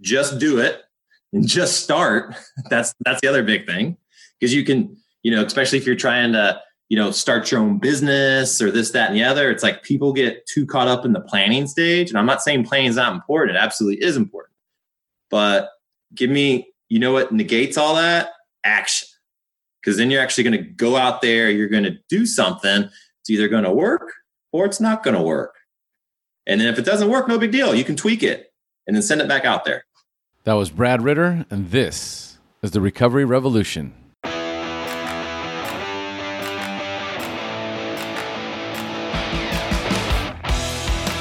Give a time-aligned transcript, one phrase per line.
[0.00, 0.82] just do it
[1.32, 2.34] and just start.
[2.68, 3.96] That's that's the other big thing
[4.38, 7.78] because you can, you know, especially if you're trying to, you know, start your own
[7.78, 9.50] business or this, that, and the other.
[9.50, 12.08] It's like people get too caught up in the planning stage.
[12.10, 13.56] And I'm not saying planning is not important.
[13.56, 14.54] It absolutely is important.
[15.30, 15.70] But
[16.14, 18.30] give me, you know what negates all that?
[18.64, 19.06] Action.
[19.80, 22.90] Because then you're actually going to go out there, you're going to do something.
[23.20, 24.12] It's either going to work
[24.52, 25.54] or it's not going to work.
[26.46, 27.74] And then if it doesn't work, no big deal.
[27.74, 28.52] You can tweak it
[28.86, 29.84] and then send it back out there.
[30.44, 33.92] That was Brad Ritter, and this is the Recovery Revolution.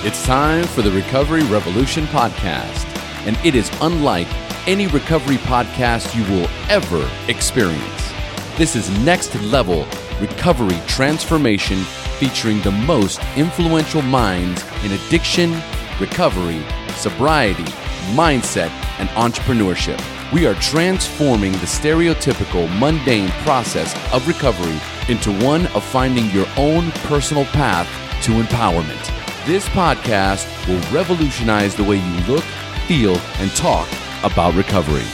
[0.01, 2.85] It's time for the Recovery Revolution podcast,
[3.27, 4.27] and it is unlike
[4.65, 8.13] any recovery podcast you will ever experience.
[8.57, 9.85] This is next level
[10.21, 11.79] recovery transformation
[12.19, 15.51] featuring the most influential minds in addiction,
[15.99, 16.63] recovery,
[16.95, 17.65] sobriety,
[18.09, 20.01] mindset, and entrepreneurship.
[20.31, 26.91] We are transforming the stereotypical mundane process of recovery into one of finding your own
[27.07, 27.87] personal path
[28.23, 29.45] to empowerment.
[29.45, 32.43] This podcast will revolutionize the way you look,
[32.87, 33.87] feel, and talk
[34.23, 35.05] about recovery.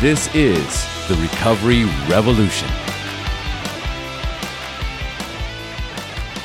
[0.00, 2.68] This is the Recovery Revolution.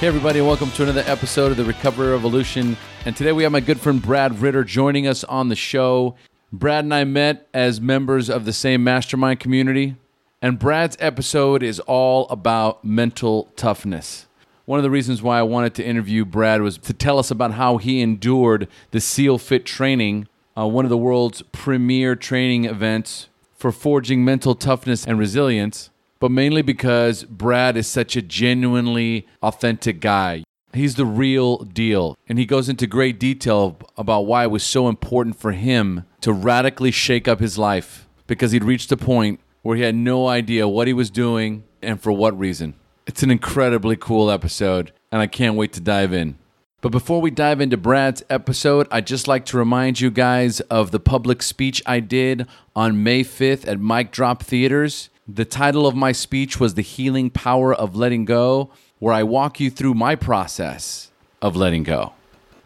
[0.05, 2.77] Hey, everybody, welcome to another episode of the Recovery Revolution.
[3.05, 6.15] And today we have my good friend Brad Ritter joining us on the show.
[6.53, 9.95] Brad and I met as members of the same mastermind community,
[10.43, 14.27] and Brad's episode is all about mental toughness.
[14.65, 17.53] One of the reasons why I wanted to interview Brad was to tell us about
[17.53, 23.71] how he endured the SEALFIT training, uh, one of the world's premier training events for
[23.71, 25.89] forging mental toughness and resilience,
[26.19, 30.43] but mainly because Brad is such a genuinely authentic guy.
[30.73, 32.17] He's the real deal.
[32.27, 36.33] And he goes into great detail about why it was so important for him to
[36.33, 40.67] radically shake up his life because he'd reached a point where he had no idea
[40.67, 42.73] what he was doing and for what reason.
[43.07, 46.37] It's an incredibly cool episode, and I can't wait to dive in.
[46.81, 50.91] But before we dive into Brad's episode, I'd just like to remind you guys of
[50.91, 55.09] the public speech I did on May 5th at Mic Drop Theaters.
[55.27, 58.69] The title of my speech was The Healing Power of Letting Go,
[58.99, 61.09] where I walk you through my process
[61.41, 62.13] of letting go.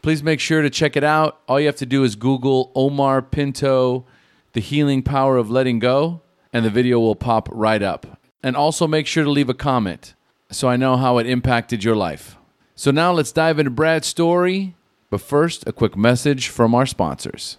[0.01, 1.39] Please make sure to check it out.
[1.47, 4.03] All you have to do is Google Omar Pinto,
[4.51, 6.19] The Healing Power of Letting Go,
[6.51, 8.19] and the video will pop right up.
[8.43, 10.13] And also make sure to leave a comment
[10.51, 12.35] so I know how it impacted your life.
[12.75, 14.75] So now let's dive into Brad's story.
[15.09, 17.57] But first, a quick message from our sponsors.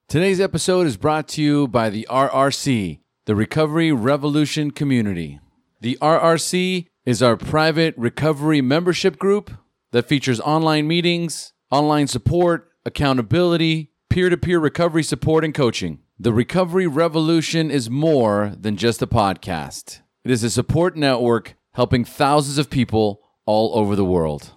[0.06, 5.40] Today's episode is brought to you by the RRC, the Recovery Revolution Community.
[5.80, 9.50] The RRC is our private recovery membership group
[9.92, 16.00] that features online meetings, online support, accountability, peer to peer recovery support, and coaching.
[16.18, 22.04] The Recovery Revolution is more than just a podcast, it is a support network helping
[22.04, 24.52] thousands of people all over the world.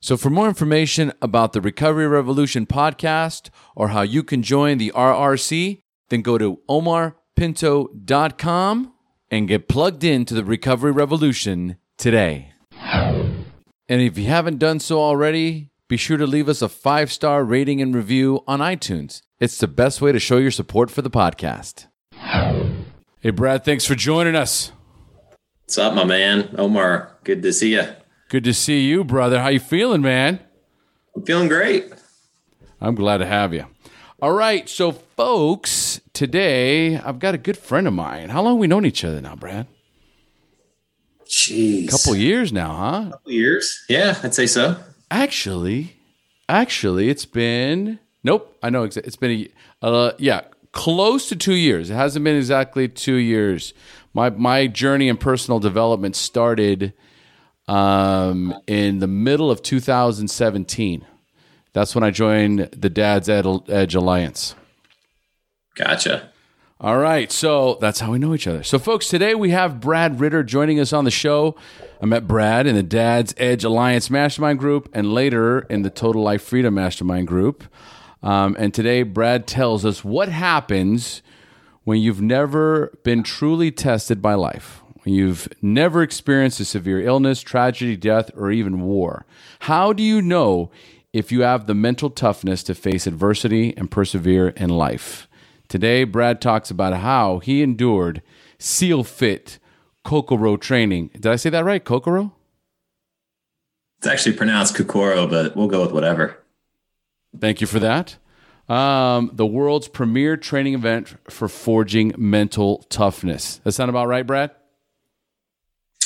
[0.00, 4.92] So, for more information about the Recovery Revolution podcast or how you can join the
[4.94, 8.92] RRC, then go to omarpinto.com
[9.30, 12.52] and get plugged into the Recovery Revolution today.
[12.82, 13.46] And
[13.88, 17.80] if you haven't done so already, be sure to leave us a five star rating
[17.80, 19.22] and review on iTunes.
[19.40, 21.86] It's the best way to show your support for the podcast.
[23.20, 24.72] Hey, Brad, thanks for joining us.
[25.64, 26.54] What's up, my man?
[26.58, 27.84] Omar, good to see you.
[28.28, 29.40] Good to see you, brother.
[29.40, 30.40] How you feeling, man?
[31.16, 31.92] I'm feeling great.
[32.80, 33.66] I'm glad to have you.
[34.20, 38.30] All right, so folks, today I've got a good friend of mine.
[38.30, 39.66] How long we known each other now, Brad?
[41.26, 43.04] Jeez, A couple years now, huh?
[43.08, 44.76] A couple years, yeah, I'd say so.
[45.14, 45.94] Actually,
[46.48, 48.58] actually, it's been nope.
[48.64, 49.48] I know it's been
[49.80, 50.40] a uh, yeah,
[50.72, 51.88] close to two years.
[51.88, 53.74] It hasn't been exactly two years.
[54.12, 56.94] My my journey in personal development started
[57.68, 61.06] um, in the middle of 2017.
[61.72, 64.56] That's when I joined the Dad's Edge Alliance.
[65.76, 66.32] Gotcha.
[66.84, 67.32] All right.
[67.32, 68.62] So that's how we know each other.
[68.62, 71.56] So, folks, today we have Brad Ritter joining us on the show.
[72.02, 76.22] I met Brad in the Dad's Edge Alliance Mastermind Group and later in the Total
[76.22, 77.64] Life Freedom Mastermind Group.
[78.22, 81.22] Um, and today, Brad tells us what happens
[81.84, 87.40] when you've never been truly tested by life, when you've never experienced a severe illness,
[87.40, 89.24] tragedy, death, or even war.
[89.60, 90.70] How do you know
[91.14, 95.28] if you have the mental toughness to face adversity and persevere in life?
[95.74, 98.22] Today, Brad talks about how he endured
[98.60, 99.58] SEALFIT
[100.04, 101.10] Kokoro training.
[101.14, 101.84] Did I say that right?
[101.84, 102.32] Kokoro?
[103.98, 106.38] It's actually pronounced Kokoro, but we'll go with whatever.
[107.36, 108.18] Thank you for that.
[108.68, 113.56] Um, the world's premier training event for forging mental toughness.
[113.64, 114.52] That sound about right, Brad?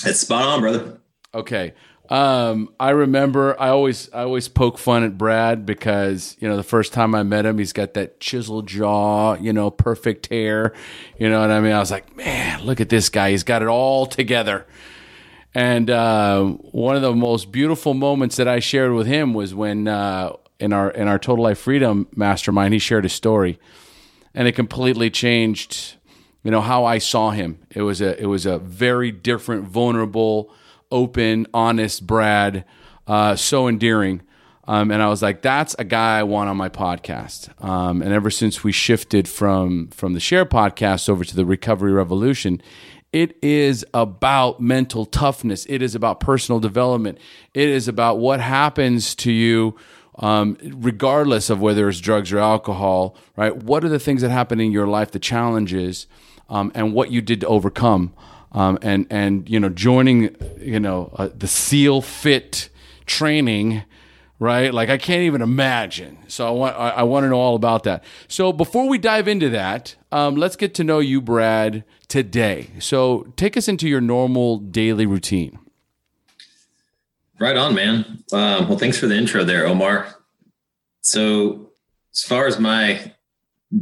[0.03, 0.99] It's spot on, brother.
[1.35, 1.75] Okay.
[2.11, 6.63] Um, I remember I always I always poke fun at Brad because you know the
[6.63, 10.73] first time I met him, he's got that chiseled jaw, you know, perfect hair,
[11.19, 11.73] you know what I mean.
[11.73, 14.67] I was like, man, look at this guy, he's got it all together.
[15.55, 19.87] And uh, one of the most beautiful moments that I shared with him was when
[19.87, 23.59] uh, in our in our Total Life Freedom Mastermind, he shared a story,
[24.35, 25.97] and it completely changed,
[26.43, 27.59] you know, how I saw him.
[27.71, 30.51] It was a it was a very different, vulnerable
[30.91, 32.65] open, honest Brad,
[33.07, 34.23] uh, so endearing.
[34.69, 37.49] Um, and I was like, that's a guy I want on my podcast.
[37.65, 41.93] Um, and ever since we shifted from from the Shair podcast over to the Recovery
[41.93, 42.61] Revolution,
[43.11, 45.65] it is about mental toughness.
[45.71, 47.19] It is about personal development.
[47.55, 49.75] It is about what happens to you,
[50.19, 53.17] um, regardless of whether it's drugs or alcohol.
[53.37, 53.57] Right?
[53.57, 56.07] What are the things that happen in your life, the challenges,
[56.51, 58.13] um, and what you did to overcome
[58.53, 62.69] um, and and you know joining you know uh, the SEALFIT
[63.07, 63.83] training,
[64.39, 64.73] right?
[64.73, 66.19] Like I can't even imagine.
[66.29, 68.05] So I want I, I want to know all about that.
[68.29, 72.71] So before we dive into that, um, let's get to know you, Brad, today.
[72.79, 75.59] So take us into your normal daily routine.
[77.39, 78.25] Right on, man.
[78.33, 80.09] Um, well, thanks for the intro there, Omar.
[81.03, 81.71] So
[82.13, 83.13] as far as my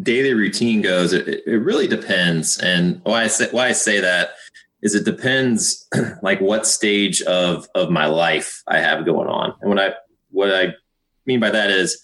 [0.03, 2.59] daily routine goes, it, it really depends.
[2.59, 4.35] And why I say why I say that
[4.83, 5.87] is it depends
[6.23, 9.55] like what stage of of my life I have going on.
[9.61, 9.95] And when I
[10.31, 10.75] what I
[11.25, 12.01] mean by that is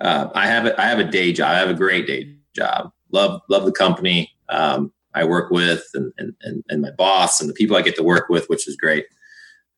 [0.00, 1.50] uh, I have a, I have a day job.
[1.50, 2.92] I have a great day job.
[3.12, 7.48] Love love the company um, I work with and, and and and my boss and
[7.48, 9.06] the people I get to work with, which is great.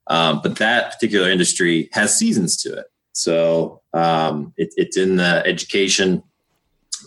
[0.09, 2.87] Um, but that particular industry has seasons to it.
[3.13, 6.23] So um, it, it's in the education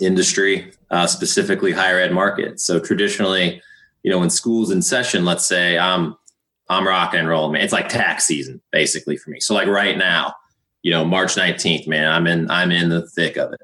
[0.02, 2.60] industry, uh, specifically higher ed market.
[2.60, 3.62] So traditionally,
[4.06, 6.16] you know, when school's in session, let's say I'm
[6.70, 7.64] I'm rock and roll, man.
[7.64, 9.40] It's like tax season basically for me.
[9.40, 10.36] So like right now,
[10.84, 13.62] you know, March 19th, man, I'm in I'm in the thick of it.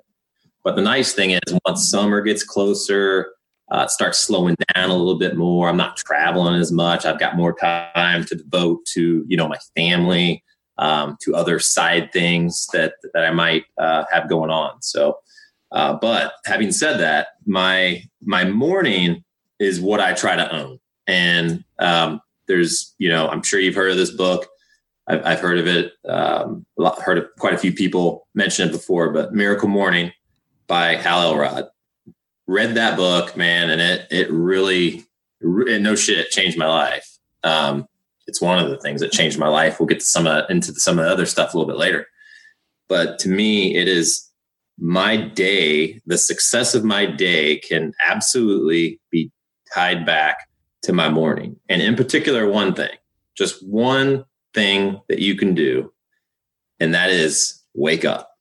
[0.64, 3.34] But the nice thing is once summer gets closer,
[3.70, 5.70] uh, starts slowing down a little bit more.
[5.70, 7.06] I'm not traveling as much.
[7.06, 10.44] I've got more time to devote to, you know, my family,
[10.80, 14.82] um, to other side things that that I might uh, have going on.
[14.82, 15.20] So,
[15.72, 19.24] uh, but having said that, my my morning
[19.62, 20.80] is what I try to own.
[21.06, 24.48] And um, there's, you know, I'm sure you've heard of this book.
[25.08, 25.94] I've, I've heard of it.
[26.10, 26.66] Um,
[27.00, 30.12] heard of quite a few people mention it before, but Miracle Morning
[30.66, 31.68] by Hal Elrod.
[32.48, 35.06] Read that book, man, and it it really,
[35.42, 37.08] it, no shit, changed my life.
[37.44, 37.88] Um,
[38.28, 39.80] it's one of the things that changed my life.
[39.80, 42.08] We'll get to some of, into some of the other stuff a little bit later.
[42.90, 44.28] But to me, it is
[44.80, 46.02] my day.
[46.08, 49.32] The success of my day can absolutely be
[49.74, 50.50] tied back
[50.84, 51.58] to my morning.
[51.70, 52.96] And in particular, one thing,
[53.36, 55.92] just one thing that you can do,
[56.80, 58.32] and that is wake up.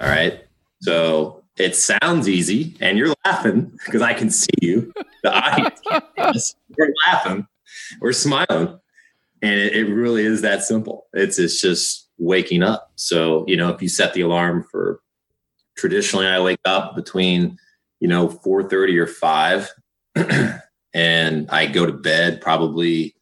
[0.00, 0.44] All right.
[0.80, 4.92] So it sounds easy, and you're laughing because I can see you.
[5.24, 7.46] The eyes, we're laughing,
[8.00, 8.78] we're smiling.
[9.42, 11.06] And it, it really is that simple.
[11.12, 12.92] It's it's just waking up.
[12.96, 15.00] So, you know, if you set the alarm for
[15.76, 17.58] traditionally I wake up between,
[18.00, 19.70] you know, 4:30 or 5
[20.94, 23.14] and I go to bed probably.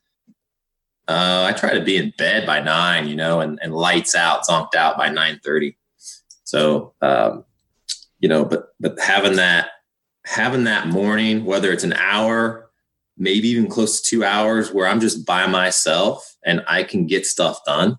[1.08, 4.44] Uh, I try to be in bed by nine, you know, and, and lights out,
[4.44, 5.76] zonked out by nine thirty.
[6.42, 7.44] So, um,
[8.18, 9.68] you know, but but having that
[10.25, 12.70] having that morning, whether it's an hour,
[13.16, 17.25] maybe even close to two hours, where I'm just by myself and I can get
[17.25, 17.99] stuff done.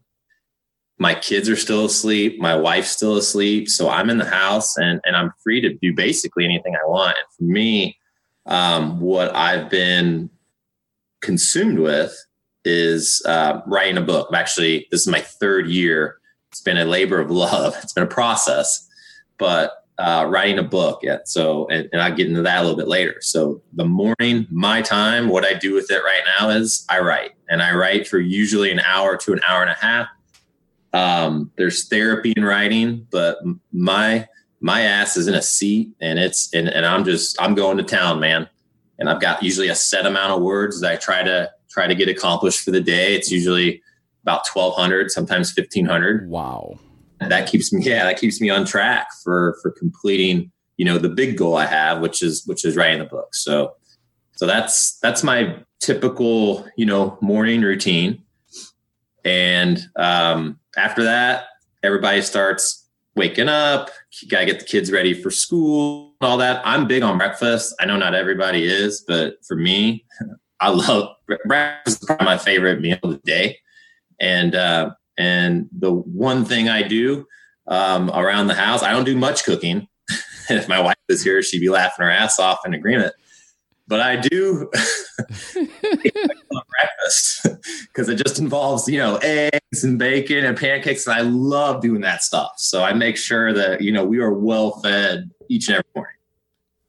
[0.99, 2.39] My kids are still asleep.
[2.39, 3.69] My wife's still asleep.
[3.69, 7.17] So I'm in the house and, and I'm free to do basically anything I want.
[7.17, 7.96] And for me,
[8.47, 10.29] um, what I've been
[11.21, 12.15] consumed with
[12.65, 14.27] is uh, writing a book.
[14.29, 16.17] I'm actually, this is my third year.
[16.51, 17.75] It's been a labor of love.
[17.83, 18.87] It's been a process,
[19.37, 21.19] but uh, writing a book Yeah.
[21.25, 23.15] So, and, and I'll get into that a little bit later.
[23.21, 27.31] So, the morning, my time, what I do with it right now is I write,
[27.49, 30.07] and I write for usually an hour to an hour and a half.
[30.93, 33.39] Um, there's therapy in writing, but
[33.71, 34.27] my
[34.59, 37.83] my ass is in a seat, and it's and, and I'm just I'm going to
[37.83, 38.49] town, man.
[38.99, 41.93] And I've got usually a set amount of words that I try to try to
[41.93, 43.15] get accomplished for the day.
[43.15, 43.81] It's usually
[44.27, 46.77] about 1200 sometimes 1500 wow
[47.21, 51.07] that keeps me yeah that keeps me on track for for completing you know the
[51.07, 53.73] big goal i have which is which is writing the book so
[54.35, 58.21] so that's that's my typical you know morning routine
[59.23, 61.45] and um after that
[61.81, 62.85] everybody starts
[63.17, 63.89] waking up
[64.29, 67.97] gotta get the kids ready for school all that i'm big on breakfast i know
[67.97, 70.05] not everybody is but for me
[70.61, 71.09] i love
[71.45, 73.57] breakfast is my favorite meal of the day
[74.19, 77.25] and uh and the one thing I do
[77.67, 79.87] um, around the house, I don't do much cooking.
[80.49, 83.13] if my wife was here, she'd be laughing her ass off in agreement.
[83.87, 84.69] But I do
[85.53, 87.47] breakfast
[87.87, 91.07] because it just involves, you know, eggs and bacon and pancakes.
[91.07, 92.53] And I love doing that stuff.
[92.57, 96.13] So I make sure that, you know, we are well fed each and every morning.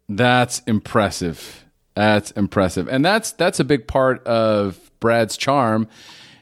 [0.08, 1.64] That's impressive.
[1.94, 2.88] That's impressive.
[2.88, 5.88] And that's that's a big part of Brad's charm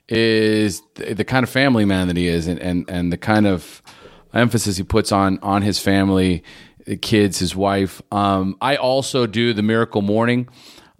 [0.08, 3.46] is the, the kind of family man that he is and, and, and the kind
[3.46, 3.82] of
[4.32, 6.42] emphasis he puts on on his family,
[6.86, 8.00] the kids, his wife.
[8.10, 10.48] Um, I also do the miracle morning.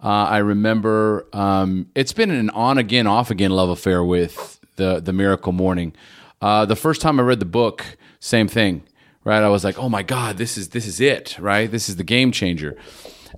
[0.03, 4.99] Uh, I remember um, it's been an on again, off again love affair with the
[4.99, 5.93] the miracle morning.
[6.39, 7.83] Uh, the first time I read the book,
[8.19, 8.83] same thing,
[9.23, 9.41] right?
[9.41, 11.71] I was like, oh my god, this is this is it, right?
[11.71, 12.77] This is the game changer.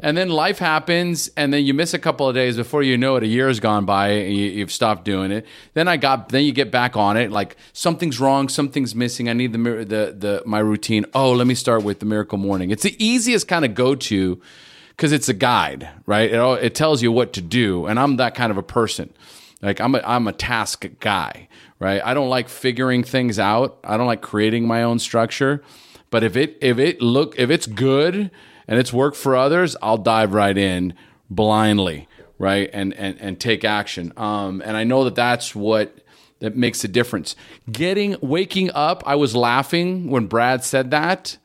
[0.02, 3.18] And then life happens, and then you miss a couple of days before you know
[3.18, 3.24] it.
[3.24, 5.46] A year has gone by, and you, have stopped doing it.
[5.74, 7.32] Then I got, then you get back on it.
[7.32, 9.28] Like something's wrong, something's missing.
[9.28, 11.06] I need the the the my routine.
[11.14, 12.72] Oh, let me start with the miracle morning.
[12.72, 14.42] It's the easiest kind of go to
[14.90, 16.32] because it's a guide, right?
[16.32, 19.14] It it tells you what to do, and I'm that kind of a person.
[19.62, 22.02] Like I'm a I'm a task guy, right?
[22.04, 23.80] I don't like figuring things out.
[23.84, 25.62] I don't like creating my own structure.
[26.10, 28.32] But if it if it look if it's good
[28.70, 30.94] and it's worked for others, I'll dive right in
[31.30, 32.08] blindly,
[32.38, 34.14] right, and and and take action.
[34.16, 35.98] Um, and I know that that's what
[36.40, 37.36] that makes a difference.
[37.70, 41.38] Getting waking up, I was laughing when Brad said that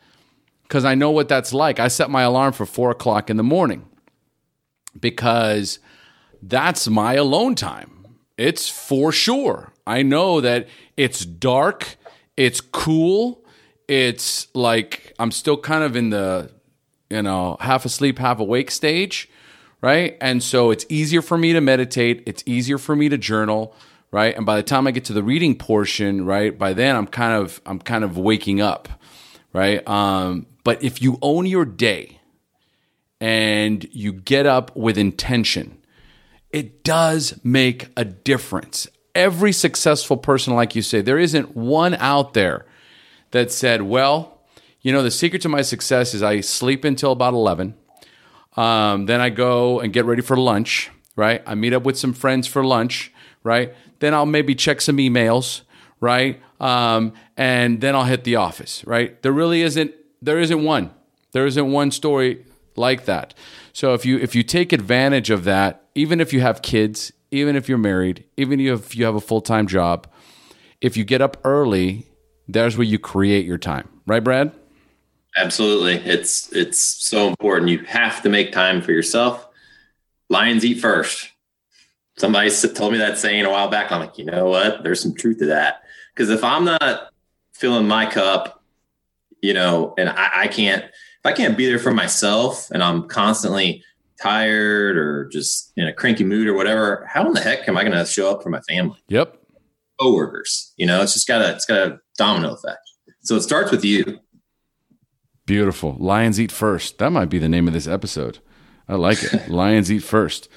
[0.65, 1.81] because I know what that's like.
[1.81, 3.87] I set my alarm for four o'clock in the morning
[5.01, 5.79] because
[6.43, 8.07] that's my alone time.
[8.37, 9.73] It's for sure.
[9.87, 11.97] I know that it's dark,
[12.37, 13.45] it's cool,
[13.89, 16.54] it's like I'm still kind of in the
[17.15, 19.29] you know, half asleep, half awake stage,
[19.81, 20.17] right?
[20.21, 23.75] And so it's easier for me to meditate, it's easier for me to journal,
[24.11, 24.37] right?
[24.37, 27.35] And by the time I get to the reading portion, right, by then I'm kind
[27.35, 28.89] of I'm kind of waking up,
[29.53, 29.87] right?
[29.89, 32.19] Um, but if you own your day
[33.21, 35.79] and you get up with intention,
[36.51, 38.89] it does make a difference.
[39.15, 42.67] Every successful person, like you say, there isn't one out there
[43.31, 44.34] that said, well,
[44.85, 47.75] you know, the secret to my success is I sleep until about 11.
[48.57, 51.43] Um, then I go and get ready for lunch, right?
[51.47, 53.11] I meet up with some friends for lunch,
[53.43, 53.75] right?
[53.99, 55.63] Then I'll maybe check some emails,
[56.01, 56.41] right?
[56.61, 59.21] Um, and then I'll hit the office, right?
[59.23, 60.91] There really isn't there isn't one.
[61.33, 62.45] There isn't one story
[62.77, 63.35] like that.
[63.73, 67.57] So if you if you take advantage of that, even if you have kids, even
[67.57, 70.07] if you're married, even if you have a full-time job,
[70.83, 72.07] if you get up early,
[72.47, 73.89] there's where you create your time.
[74.07, 74.53] Right, Brad?
[75.37, 75.95] Absolutely.
[75.95, 77.71] It's it's so important.
[77.71, 79.47] You have to make time for yourself.
[80.31, 81.31] Lions eat first.
[82.17, 83.91] Somebody told me that saying a while back.
[83.91, 84.85] I'm like, you know what?
[84.85, 85.83] There's some truth to that.
[86.15, 87.11] Because if I'm not
[87.53, 88.63] filling my cup,
[89.43, 93.09] you know, and I, I can't, if I can't be there for myself and I'm
[93.09, 93.83] constantly
[94.21, 97.83] tired or just in a cranky mood or whatever, how in the heck am I
[97.83, 99.03] going to show up for my family?
[99.09, 99.37] Yep.
[100.01, 102.79] Coworkers, you know, it's just got a, it's got a domino effect.
[103.23, 104.21] So it starts with you.
[105.47, 105.97] Beautiful.
[105.99, 106.99] Lions eat first.
[106.99, 108.39] That might be the name of this episode.
[108.89, 109.49] I like it.
[109.49, 110.49] Lions eat first.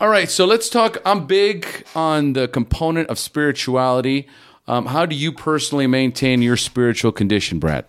[0.00, 0.98] All right, so let's talk.
[1.04, 4.28] I'm big on the component of spirituality.
[4.68, 7.84] Um, how do you personally maintain your spiritual condition, Brad?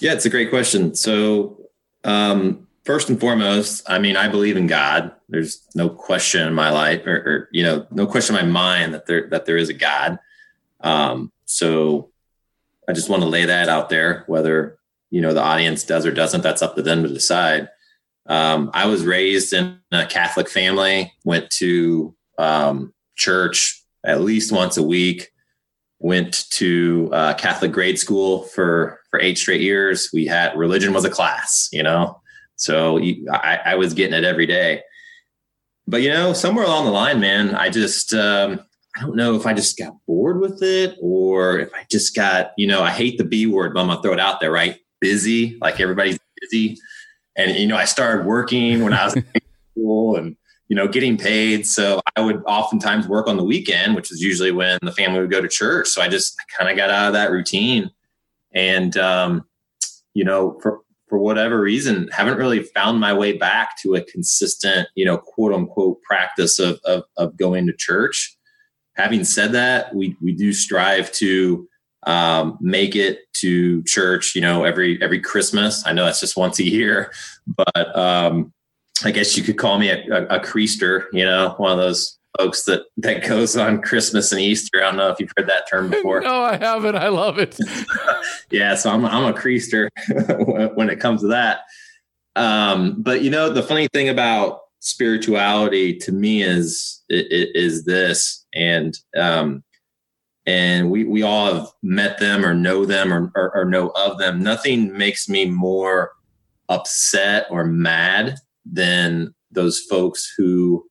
[0.00, 0.96] Yeah, it's a great question.
[0.96, 1.68] So,
[2.02, 5.12] um, first and foremost, I mean, I believe in God.
[5.28, 8.94] There's no question in my life, or, or you know, no question in my mind
[8.94, 10.18] that there that there is a God.
[10.80, 12.10] Um, so,
[12.88, 14.24] I just want to lay that out there.
[14.26, 14.78] Whether
[15.10, 17.68] you know the audience does or doesn't, that's up to them to decide.
[18.26, 21.12] Um, I was raised in a Catholic family.
[21.24, 25.28] Went to um, church at least once a week.
[25.98, 30.10] Went to uh, Catholic grade school for for eight straight years.
[30.12, 32.20] We had religion was a class, you know,
[32.56, 32.98] so
[33.30, 34.82] I, I was getting it every day.
[35.86, 38.60] But you know, somewhere along the line, man, I just um,
[38.96, 42.52] I don't know if I just got bored with it or if I just got,
[42.58, 44.78] you know, I hate the B word, but I'm gonna throw it out there, right?
[45.00, 46.78] Busy, like everybody's busy.
[47.36, 49.24] And you know, I started working when I was in
[49.72, 50.36] school and
[50.68, 51.66] you know, getting paid.
[51.66, 55.30] So I would oftentimes work on the weekend, which is usually when the family would
[55.30, 55.88] go to church.
[55.88, 57.90] So I just kind of got out of that routine.
[58.54, 59.44] And um,
[60.14, 64.88] you know, for for whatever reason, haven't really found my way back to a consistent,
[64.94, 68.34] you know, quote unquote practice of of, of going to church
[68.96, 71.68] having said that, we we do strive to
[72.04, 74.34] um, make it to church.
[74.34, 75.86] You know, every every Christmas.
[75.86, 77.12] I know that's just once a year,
[77.46, 78.52] but um,
[79.04, 81.06] I guess you could call me a, a, a creaster.
[81.12, 84.78] You know, one of those folks that that goes on Christmas and Easter.
[84.78, 86.20] I don't know if you've heard that term before.
[86.22, 86.96] no, I haven't.
[86.96, 87.58] I love it.
[88.50, 89.88] yeah, so I'm I'm a creaster
[90.74, 91.60] when it comes to that.
[92.34, 98.44] Um, but you know, the funny thing about spirituality to me is is this.
[98.52, 99.62] And um
[100.44, 104.18] and we we all have met them or know them or, or, or know of
[104.18, 104.42] them.
[104.42, 106.10] Nothing makes me more
[106.68, 110.84] upset or mad than those folks who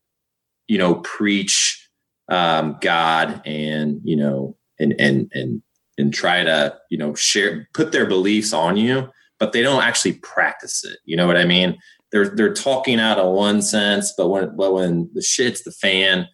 [0.68, 1.90] you know preach
[2.30, 5.62] um god and you know and and and
[5.98, 10.14] and try to you know share put their beliefs on you but they don't actually
[10.14, 11.00] practice it.
[11.06, 11.78] You know what i mean
[12.12, 16.27] they're they're talking out of one sense, but when but when the shit's the fan,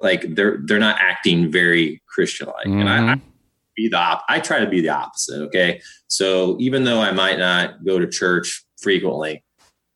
[0.00, 2.66] like they're they're not acting very Christian like.
[2.66, 2.80] Mm-hmm.
[2.80, 3.28] And I, I mm-hmm.
[3.76, 5.42] be the op- I try to be the opposite.
[5.46, 9.42] Okay, so even though I might not go to church frequently,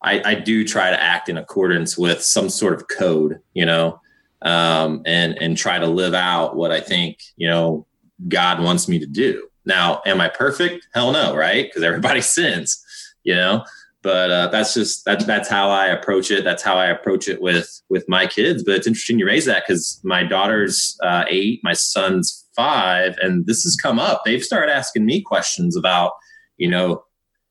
[0.03, 4.01] I, I do try to act in accordance with some sort of code, you know,
[4.41, 7.87] um, and and try to live out what I think you know
[8.29, 9.47] God wants me to do.
[9.67, 10.89] Now, am I perfect?
[10.95, 11.67] Hell no, right?
[11.67, 12.83] Because everybody sins,
[13.25, 13.63] you know
[14.03, 16.45] but uh, that's just that, that's how I approach it.
[16.45, 18.65] That's how I approach it with with my kids.
[18.65, 23.47] But it's interesting you raise that because my daughter's uh, eight, my son's five, and
[23.47, 24.23] this has come up.
[24.25, 26.13] They've started asking me questions about,
[26.57, 27.05] you know,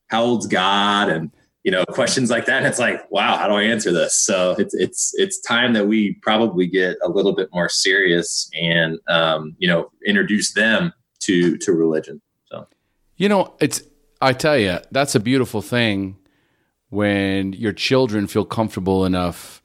[0.08, 1.30] how old's God and
[1.64, 2.64] you know questions like that.
[2.64, 4.14] It's like, wow, how do I answer this?
[4.14, 8.98] So it's it's it's time that we probably get a little bit more serious and
[9.08, 12.20] um, you know introduce them to to religion.
[12.46, 12.68] So
[13.16, 13.82] you know, it's
[14.20, 16.18] I tell you that's a beautiful thing
[16.92, 19.62] when your children feel comfortable enough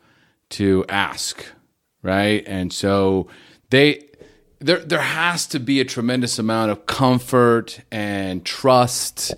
[0.49, 1.45] to ask,
[2.01, 2.41] right?
[2.47, 3.27] And so
[3.69, 4.05] they
[4.59, 9.35] there there has to be a tremendous amount of comfort and trust,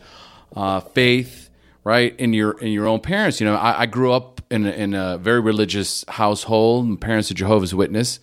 [0.56, 1.50] uh, faith,
[1.84, 3.42] right, in your in your own parents.
[3.42, 6.88] You know, I, I grew up in a, in a very religious household.
[6.88, 8.20] My parents are Jehovah's Witness.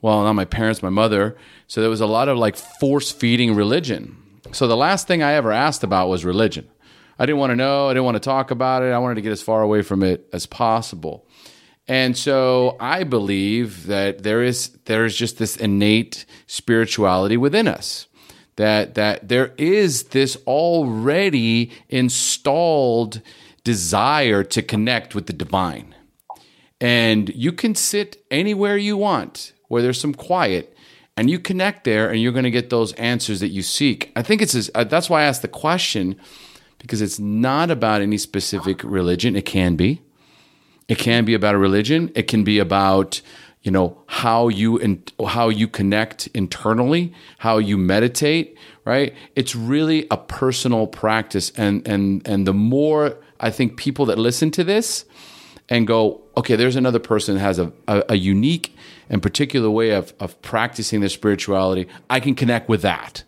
[0.00, 1.36] Well, not my parents, my mother.
[1.66, 4.16] So there was a lot of like force feeding religion.
[4.52, 6.70] So the last thing I ever asked about was religion.
[7.18, 7.88] I didn't want to know.
[7.88, 8.92] I didn't want to talk about it.
[8.92, 11.26] I wanted to get as far away from it as possible.
[11.86, 18.06] And so I believe that there is there is just this innate spirituality within us.
[18.56, 23.20] That that there is this already installed
[23.64, 25.94] desire to connect with the divine.
[26.80, 30.76] And you can sit anywhere you want where there's some quiet
[31.16, 34.12] and you connect there and you're going to get those answers that you seek.
[34.16, 36.16] I think it's uh, that's why I asked the question
[36.84, 39.36] because it's not about any specific religion.
[39.36, 40.02] It can be.
[40.86, 42.12] It can be about a religion.
[42.14, 43.22] It can be about
[43.62, 48.58] you know how you and how you connect internally, how you meditate.
[48.84, 49.14] Right?
[49.34, 54.50] It's really a personal practice, and and and the more I think people that listen
[54.50, 55.06] to this
[55.70, 58.76] and go, okay, there's another person that has a, a, a unique
[59.08, 61.88] and particular way of, of practicing their spirituality.
[62.10, 63.24] I can connect with that.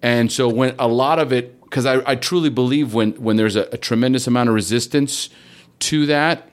[0.00, 3.56] And so when a lot of it because I, I, truly believe when when there's
[3.56, 5.28] a, a, tremendous amount of resistance
[5.80, 6.50] to that,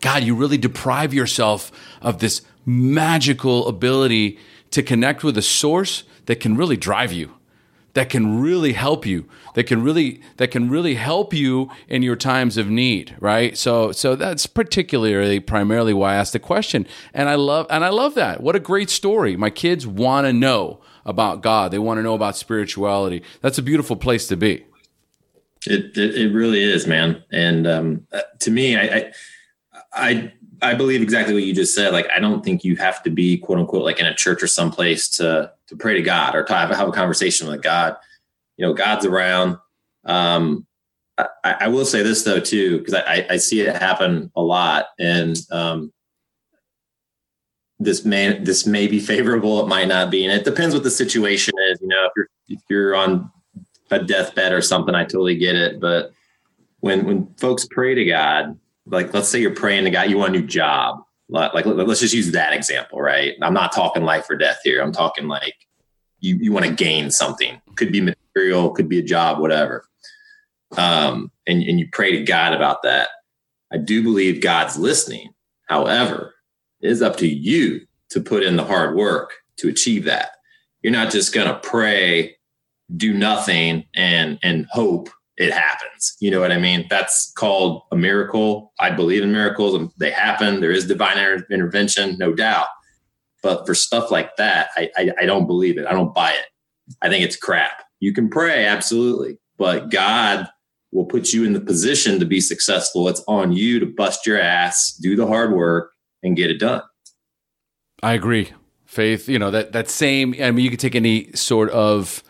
[0.00, 4.38] God, you really deprive yourself of this magical ability
[4.70, 7.34] to connect with a source that can really drive you,
[7.94, 12.16] that can really help you, that can really that can really help you in your
[12.16, 13.58] times of need, right?
[13.58, 17.88] So so that's particularly primarily why I asked the question, and I love and I
[17.88, 18.42] love that.
[18.42, 19.36] What a great story!
[19.36, 21.70] My kids want to know about God.
[21.70, 23.22] They want to know about spirituality.
[23.42, 24.64] That's a beautiful place to be.
[25.66, 27.22] It it, it really is, man.
[27.30, 29.12] And um, uh, to me, I, I
[29.92, 31.92] I I believe exactly what you just said.
[31.92, 34.46] Like, I don't think you have to be quote unquote like in a church or
[34.46, 37.96] someplace to to pray to God or to have, have a conversation with God.
[38.56, 39.58] You know, God's around.
[40.04, 40.66] Um,
[41.44, 44.86] I, I will say this though too, because I, I see it happen a lot,
[44.98, 45.92] and um,
[47.82, 50.90] this may this may be favorable it might not be and it depends what the
[50.90, 53.30] situation is you know if you're if you're on
[53.90, 55.80] a deathbed or something, I totally get it.
[55.80, 56.12] But
[56.80, 60.34] when when folks pray to God, like let's say you're praying to God, you want
[60.34, 61.02] a new job.
[61.28, 63.34] Like, like let's just use that example, right?
[63.40, 64.82] I'm not talking life or death here.
[64.82, 65.54] I'm talking like
[66.20, 67.60] you you want to gain something.
[67.76, 69.84] Could be material, could be a job, whatever.
[70.76, 73.08] Um, and, and you pray to God about that.
[73.72, 75.30] I do believe God's listening.
[75.66, 76.34] However,
[76.80, 80.30] it is up to you to put in the hard work to achieve that.
[80.82, 82.36] You're not just going to pray,
[82.96, 86.16] do nothing, and and hope it happens.
[86.20, 86.86] You know what I mean?
[86.90, 88.72] That's called a miracle.
[88.78, 90.60] I believe in miracles, and they happen.
[90.60, 91.18] There is divine
[91.50, 92.66] intervention, no doubt.
[93.42, 95.86] But for stuff like that, I, I, I don't believe it.
[95.86, 96.46] I don't buy it.
[97.00, 97.84] I think it's crap.
[98.00, 100.46] You can pray, absolutely, but God
[100.92, 103.08] will put you in the position to be successful.
[103.08, 106.82] It's on you to bust your ass, do the hard work, and get it done.
[108.02, 108.52] I agree.
[108.86, 112.22] Faith, you know, that that same I mean you could take any sort of,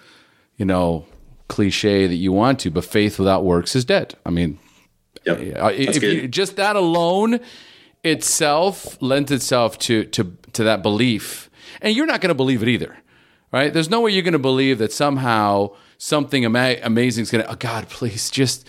[0.56, 1.06] you know,
[1.48, 4.14] cliche that you want to, but faith without works is dead.
[4.26, 4.58] I mean,
[5.24, 5.38] yep.
[5.40, 7.40] if you, just that alone
[8.04, 11.50] itself lends itself to to to that belief.
[11.80, 12.96] And you're not going to believe it either.
[13.52, 13.72] Right?
[13.72, 17.50] There's no way you're going to believe that somehow something ama- amazing is going to,
[17.50, 18.64] oh God, please just,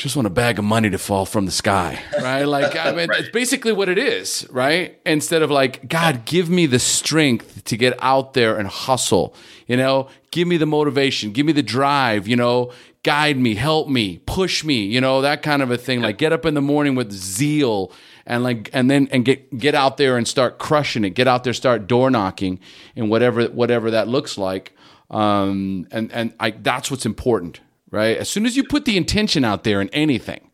[0.00, 2.44] just want a bag of money to fall from the sky, right?
[2.44, 3.20] Like, I mean, right.
[3.20, 4.98] it's basically what it is, right?
[5.04, 9.34] Instead of like, God, give me the strength to get out there and hustle,
[9.66, 13.88] you know, give me the motivation, give me the drive, you know, guide me, help
[13.88, 16.00] me, push me, you know, that kind of a thing.
[16.00, 17.92] Like, get up in the morning with zeal
[18.24, 21.44] and like, and then, and get, get out there and start crushing it, get out
[21.44, 22.58] there, start door knocking
[22.96, 24.74] and whatever, whatever that looks like.
[25.10, 27.60] Um, and and I, that's what's important,
[27.90, 28.16] right?
[28.16, 30.50] As soon as you put the intention out there in anything,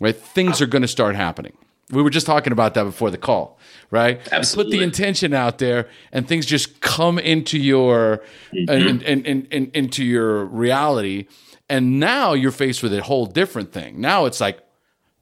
[0.00, 1.56] right, things are going to start happening.
[1.90, 3.58] We were just talking about that before the call,
[3.90, 4.20] right?
[4.32, 4.72] Absolutely.
[4.72, 8.68] You put the intention out there, and things just come into your mm-hmm.
[8.68, 11.26] and, and, and, into your reality.
[11.68, 14.00] And now you're faced with a whole different thing.
[14.00, 14.58] Now it's like,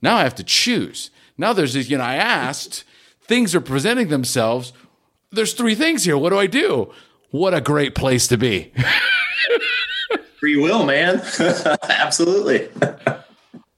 [0.00, 1.11] now I have to choose.
[1.37, 2.85] Now there's this, you know, I asked,
[3.22, 4.72] things are presenting themselves.
[5.33, 6.16] There's three things here.
[6.16, 6.92] What do I do?
[7.31, 8.72] What a great place to be.
[10.44, 11.22] Free will, man.
[11.88, 12.68] Absolutely.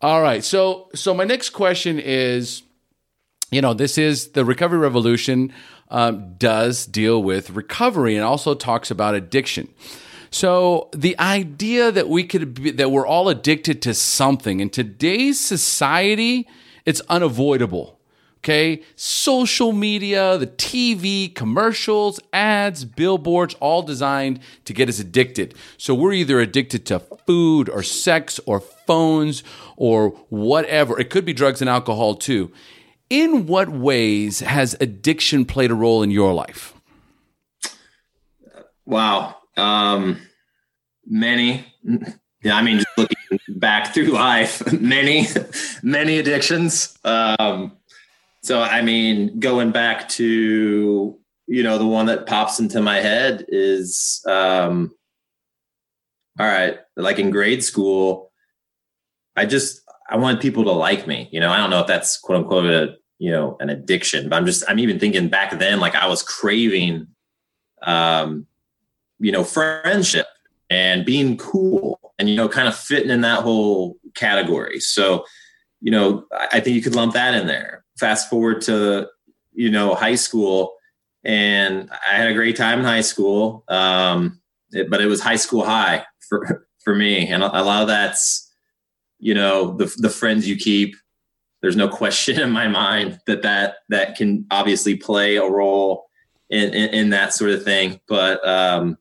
[0.01, 0.43] All right.
[0.43, 2.65] So so my next question is
[3.53, 5.53] you know, this is the recovery revolution
[5.91, 9.69] um, does deal with recovery and also talks about addiction.
[10.33, 15.39] So the idea that we could be, that we're all addicted to something in today's
[15.39, 16.49] society,
[16.85, 17.96] it's unavoidable.
[18.47, 18.81] Okay.
[18.95, 25.53] Social media, the TV, commercials, ads, billboards, all designed to get us addicted.
[25.79, 29.43] So we're either addicted to food or sex or phones
[29.77, 30.97] or whatever.
[31.01, 32.53] It could be drugs and alcohol too.
[33.11, 36.73] In what ways has addiction played a role in your life?
[38.85, 39.39] Wow.
[39.57, 40.21] Um,
[41.05, 41.67] many.
[42.45, 43.17] Yeah, I mean, just looking
[43.59, 45.27] back through life, many,
[45.83, 46.97] many addictions.
[47.05, 47.73] Um,
[48.47, 53.45] so, I mean, going back to, you know, the one that pops into my head
[53.49, 54.95] is, um,
[56.39, 58.31] all right, like in grade school,
[59.35, 61.29] I just, I want people to like me.
[61.33, 64.37] You know, I don't know if that's quote unquote a, you know, an addiction, but
[64.37, 67.09] I'm just, I'm even thinking back then, like I was craving,
[67.83, 68.47] um,
[69.19, 70.29] you know, friendship
[70.71, 74.79] and being cool and, you know, kind of fitting in that whole category.
[74.79, 75.25] So,
[75.81, 79.09] you know, I think you could lump that in there fast forward to
[79.53, 80.75] you know high school
[81.25, 84.41] and i had a great time in high school um,
[84.73, 87.27] it, but it was high school high for for me.
[87.27, 88.51] And a lot of that's
[89.19, 90.95] you know the the friends you keep
[91.61, 96.07] there's no question in my mind that that that can obviously play a role
[96.49, 98.01] in in, in that sort of thing.
[98.09, 98.97] But um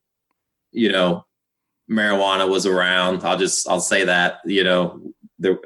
[0.71, 1.25] you know
[1.89, 3.23] marijuana was around.
[3.23, 4.99] I'll just i'll say that you know
[5.38, 5.60] there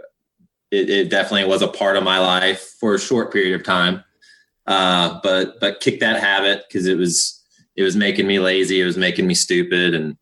[0.72, 4.04] it, it, definitely was a part of my life for a short period of time.
[4.68, 7.44] Uh, but but kick that habit because it was
[7.76, 8.82] it was making me lazy.
[8.82, 10.18] It was making me stupid, and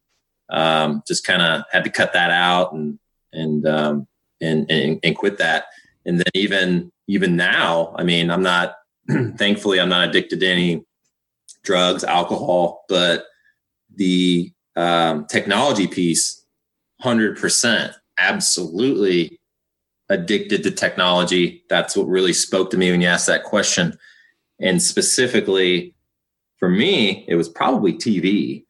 [0.50, 2.98] um, just kind of had to cut that out and
[3.34, 4.08] and, um,
[4.40, 5.66] and and and quit that.
[6.06, 8.76] And then even even now, I mean, I'm not.
[9.38, 10.86] thankfully, I'm not addicted to any
[11.64, 13.26] drugs, alcohol, but
[13.96, 16.46] the um, technology piece,
[17.00, 19.40] hundred percent, absolutely
[20.10, 21.63] addicted to technology.
[21.70, 23.98] That's what really spoke to me when you asked that question.
[24.60, 25.96] And specifically
[26.60, 28.65] for me, it was probably TV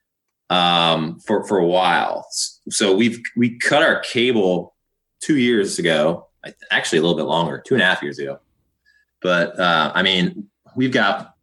[0.50, 2.28] um, for for a while.
[2.70, 4.76] So we've we cut our cable
[5.22, 6.28] two years ago,
[6.72, 8.40] actually a little bit longer, two and a half years ago.
[9.22, 11.34] But uh, I mean, we've got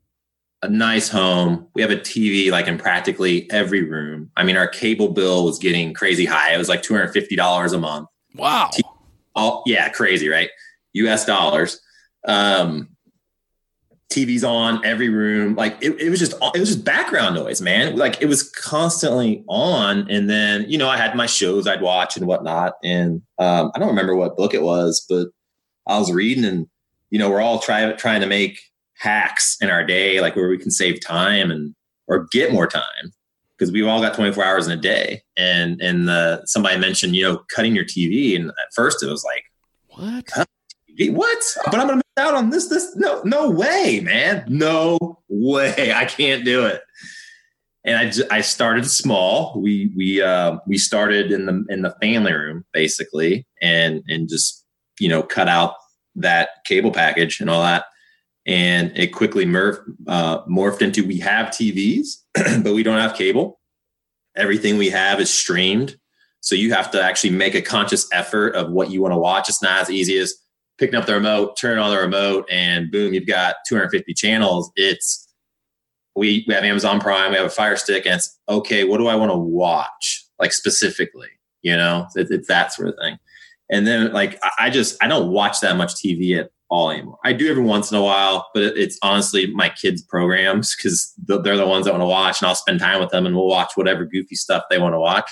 [0.62, 1.68] a nice home.
[1.74, 4.30] We have a TV like in practically every room.
[4.36, 6.54] I mean, our cable bill was getting crazy high.
[6.54, 8.08] It was like two hundred fifty dollars a month.
[8.34, 8.70] Wow.
[9.34, 10.50] All yeah, crazy, right?
[10.94, 11.24] U.S.
[11.24, 11.80] dollars.
[12.26, 12.94] Um,
[14.12, 15.56] TV's on every room.
[15.56, 17.96] Like it, it was just it was just background noise, man.
[17.96, 20.08] Like it was constantly on.
[20.08, 22.74] And then you know I had my shows I'd watch and whatnot.
[22.84, 25.28] And um, I don't remember what book it was, but
[25.86, 26.66] I was reading and
[27.10, 28.60] you know we're all trying trying to make
[28.98, 31.74] hacks in our day, like where we can save time and
[32.06, 33.12] or get more time
[33.58, 35.22] because we've all got 24 hours in a day.
[35.36, 39.24] And and the, somebody mentioned you know cutting your TV, and at first it was
[39.24, 39.44] like
[39.88, 40.48] what
[41.10, 41.56] what?
[41.66, 42.68] But I'm gonna miss out on this.
[42.68, 44.44] This no, no way, man.
[44.48, 45.92] No way.
[45.94, 46.82] I can't do it.
[47.84, 47.96] And
[48.30, 49.60] I, I started small.
[49.60, 54.64] We we uh, we started in the in the family room basically, and and just
[55.00, 55.74] you know cut out
[56.16, 57.86] that cable package and all that,
[58.46, 62.23] and it quickly morphed uh, morphed into we have TVs,
[62.62, 63.60] but we don't have cable.
[64.36, 65.96] Everything we have is streamed,
[66.40, 69.48] so you have to actually make a conscious effort of what you want to watch.
[69.48, 70.34] It's not as easy as
[70.78, 74.72] picking up the remote, turn on the remote, and boom, you've got 250 channels.
[74.76, 75.24] It's
[76.16, 78.84] we, we have Amazon Prime, we have a Fire Stick, and it's okay.
[78.84, 81.28] What do I want to watch, like specifically?
[81.62, 83.18] You know, it, it's that sort of thing.
[83.70, 87.18] And then, like, I just I don't watch that much TV at all anymore.
[87.24, 91.56] I do every once in a while, but it's honestly my kids' programs because they're
[91.56, 93.72] the ones that want to watch, and I'll spend time with them, and we'll watch
[93.76, 95.30] whatever goofy stuff they want to watch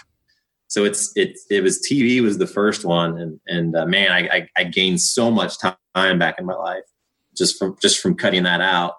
[0.72, 4.20] so it's it it was TV was the first one, and and uh, man, I,
[4.20, 6.85] I, I gained so much time back in my life
[7.37, 8.94] just from just from cutting that out.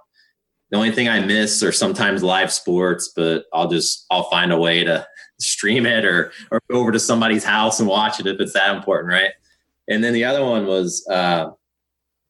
[0.69, 4.59] The only thing I miss are sometimes live sports, but I'll just I'll find a
[4.59, 5.07] way to
[5.39, 8.75] stream it or or go over to somebody's house and watch it if it's that
[8.75, 9.31] important, right?
[9.87, 11.47] And then the other one was uh,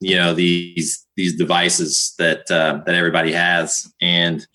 [0.03, 4.45] you know these these devices that uh, that everybody has, and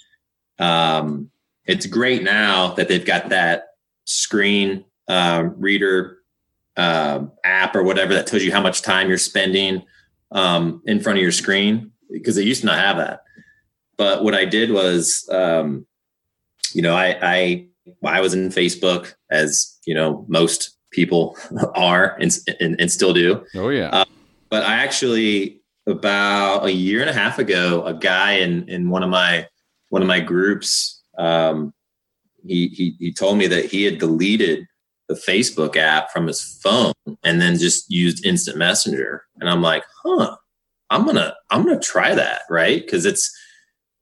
[0.58, 1.30] um,
[1.64, 3.68] it's great now that they've got that
[4.04, 6.18] screen uh, reader
[6.76, 9.82] uh, app or whatever that tells you how much time you're spending
[10.32, 13.22] um, in front of your screen because they used to not have that.
[13.96, 15.86] But what I did was, um,
[16.72, 17.66] you know, I, I
[18.04, 21.36] I was in Facebook as you know most people
[21.74, 23.44] are and, and, and still do.
[23.54, 23.88] Oh yeah.
[23.88, 24.04] Uh,
[24.50, 29.02] but I actually about a year and a half ago, a guy in in one
[29.02, 29.46] of my
[29.88, 31.74] one of my groups um,
[32.44, 34.66] he, he he told me that he had deleted
[35.08, 36.92] the Facebook app from his phone
[37.24, 39.24] and then just used instant messenger.
[39.40, 40.36] And I'm like, huh,
[40.90, 42.80] I'm gonna I'm gonna try that, right?
[42.80, 43.30] Because it's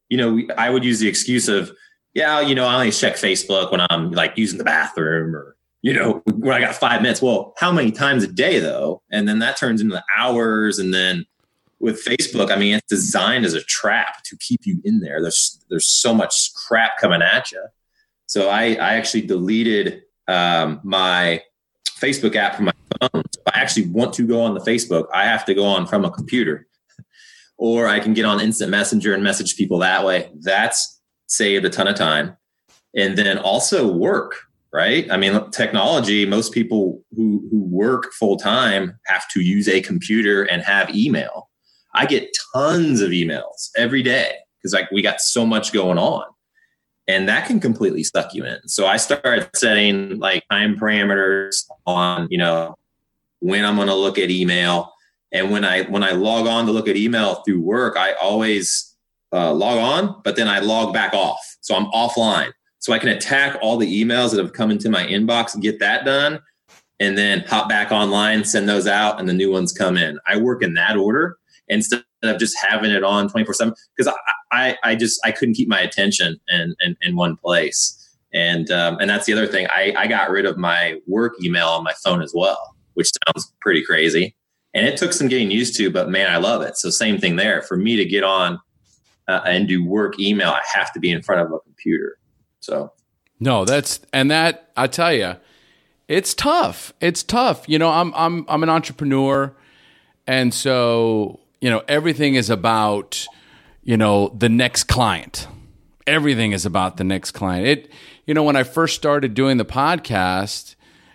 [0.08, 1.72] you know, I would use the excuse of,
[2.14, 5.55] yeah, you know, I only check Facebook when I'm like using the bathroom or
[5.86, 7.22] you know, when I got five minutes.
[7.22, 9.02] Well, how many times a day though?
[9.12, 10.80] And then that turns into the hours.
[10.80, 11.24] And then
[11.78, 15.22] with Facebook, I mean, it's designed as a trap to keep you in there.
[15.22, 17.64] There's there's so much crap coming at you.
[18.26, 21.40] So I, I actually deleted um, my
[22.00, 23.22] Facebook app from my phone.
[23.30, 26.04] So I actually want to go on the Facebook, I have to go on from
[26.04, 26.66] a computer,
[27.58, 30.32] or I can get on Instant Messenger and message people that way.
[30.40, 32.36] That's saved a ton of time,
[32.96, 34.45] and then also work.
[34.76, 35.10] Right?
[35.10, 36.26] I mean, technology.
[36.26, 41.48] Most people who who work full time have to use a computer and have email.
[41.94, 46.26] I get tons of emails every day because like we got so much going on
[47.08, 48.68] and that can completely suck you in.
[48.68, 52.74] So I started setting like time parameters on, you know,
[53.40, 54.92] when I'm going to look at email.
[55.32, 58.96] And when I when I log on to look at email through work, I always
[59.32, 61.40] uh, log on, but then I log back off.
[61.60, 62.52] So I'm offline.
[62.86, 65.80] So I can attack all the emails that have come into my inbox and get
[65.80, 66.38] that done,
[67.00, 70.20] and then hop back online, send those out, and the new ones come in.
[70.28, 74.14] I work in that order instead of just having it on 24 7 because I,
[74.52, 78.08] I, I just i couldn't keep my attention in, in, in one place.
[78.32, 79.66] And um, and that's the other thing.
[79.68, 83.52] I, I got rid of my work email on my phone as well which sounds
[83.60, 84.36] pretty crazy.
[84.74, 86.76] And it took some getting used to but man i love it.
[86.76, 87.62] So same thing there.
[87.62, 88.60] For me to get on
[89.26, 92.16] uh, and do work email i have to be in front of a computer
[92.66, 92.92] so
[93.40, 95.36] no that's and that i tell you
[96.08, 99.54] it's tough it's tough you know i'm i'm i'm an entrepreneur
[100.26, 103.26] and so you know, everything is about,
[103.82, 105.48] you know, the next client.
[106.06, 107.66] Everything is about the next client.
[107.66, 107.92] It,
[108.26, 110.74] you know, when I first started doing the podcast,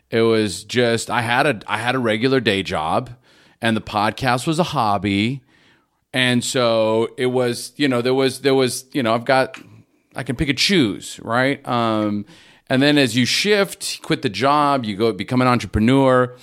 [0.10, 3.12] it was just I had a I had a regular day job,
[3.62, 5.42] and the podcast was a hobby,
[6.12, 9.58] and so it was you know there was there was you know I've got
[10.16, 12.26] I can pick and choose right, um,
[12.70, 16.36] and then as you shift, quit the job, you go become an entrepreneur,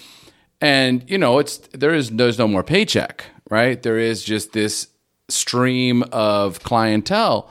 [0.61, 3.83] and you know it's there is there's no more paycheck right?
[3.83, 4.89] There is just this
[5.29, 7.51] stream of clientele.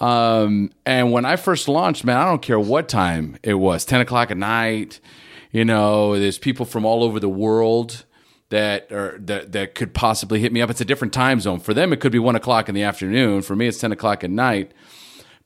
[0.00, 4.00] Um, and when I first launched, man, I don't care what time it was, 10
[4.00, 5.00] o'clock at night,
[5.52, 8.04] you know, there's people from all over the world
[8.50, 10.70] that are that that could possibly hit me up.
[10.70, 11.60] It's a different time zone.
[11.60, 13.42] For them, it could be one o'clock in the afternoon.
[13.42, 14.72] For me, it's 10 o'clock at night.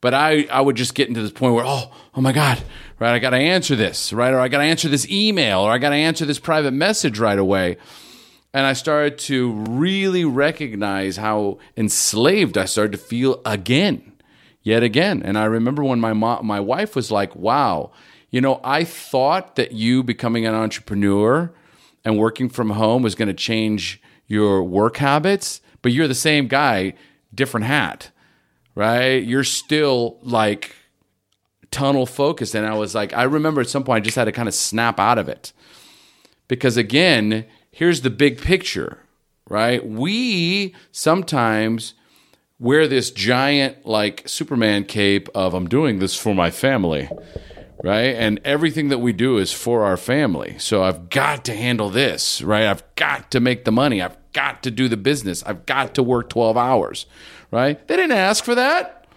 [0.05, 2.61] But I, I would just get into this point where, oh, oh my God,
[2.99, 3.15] right?
[3.15, 4.31] I got to answer this, right?
[4.31, 7.17] Or I got to answer this email, or I got to answer this private message
[7.17, 7.77] right away.
[8.53, 14.13] And I started to really recognize how enslaved I started to feel again,
[14.61, 15.23] yet again.
[15.23, 17.89] And I remember when my mom, my wife was like, wow,
[18.29, 21.51] you know, I thought that you becoming an entrepreneur
[22.03, 26.47] and working from home was going to change your work habits, but you're the same
[26.47, 26.93] guy,
[27.33, 28.11] different hat
[28.75, 29.23] right?
[29.23, 30.75] You're still like
[31.71, 32.55] tunnel focused.
[32.55, 34.53] And I was like, I remember at some point I just had to kind of
[34.53, 35.53] snap out of it.
[36.47, 38.99] Because again, here's the big picture,
[39.49, 39.85] right?
[39.85, 41.95] We sometimes
[42.59, 47.09] wear this giant like Superman cape of I'm doing this for my family,
[47.83, 48.15] right?
[48.15, 50.55] And everything that we do is for our family.
[50.59, 52.65] So I've got to handle this, right?
[52.65, 54.01] I've got to make the money.
[54.01, 55.43] I've got to do the business.
[55.43, 57.05] I've got to work 12 hours,
[57.55, 57.87] right?
[57.87, 59.07] They didn't ask for that.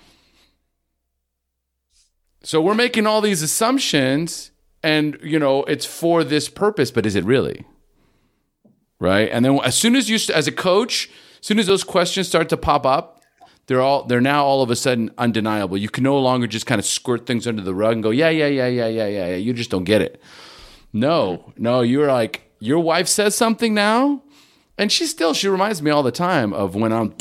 [2.44, 7.16] So we're making all these assumptions and, you know, it's for this purpose, but is
[7.16, 7.66] it really?
[9.01, 9.29] Right?
[9.33, 12.48] And then as soon as you as a coach, as soon as those questions start
[12.51, 13.22] to pop up,
[13.66, 15.77] they're all they're now all of a sudden undeniable.
[15.77, 18.31] You can no longer just kind of squirt things under the rug and go, "Yeah,
[18.31, 20.22] yeah, yeah, yeah, yeah, yeah, yeah." You just don't get it.
[20.92, 21.53] No.
[21.57, 24.22] No, you're like your wife says something now,
[24.79, 27.14] and she still she reminds me all the time of when I'm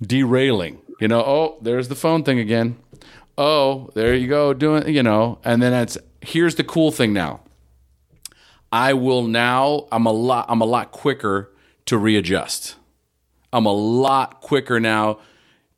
[0.00, 0.80] derailing.
[1.00, 2.78] You know, oh, there's the phone thing again.
[3.38, 7.40] Oh, there you go, doing, you know, and then it's here's the cool thing now.
[8.72, 11.50] I will now I'm a lot I'm a lot quicker
[11.86, 12.76] to readjust.
[13.52, 15.18] I'm a lot quicker now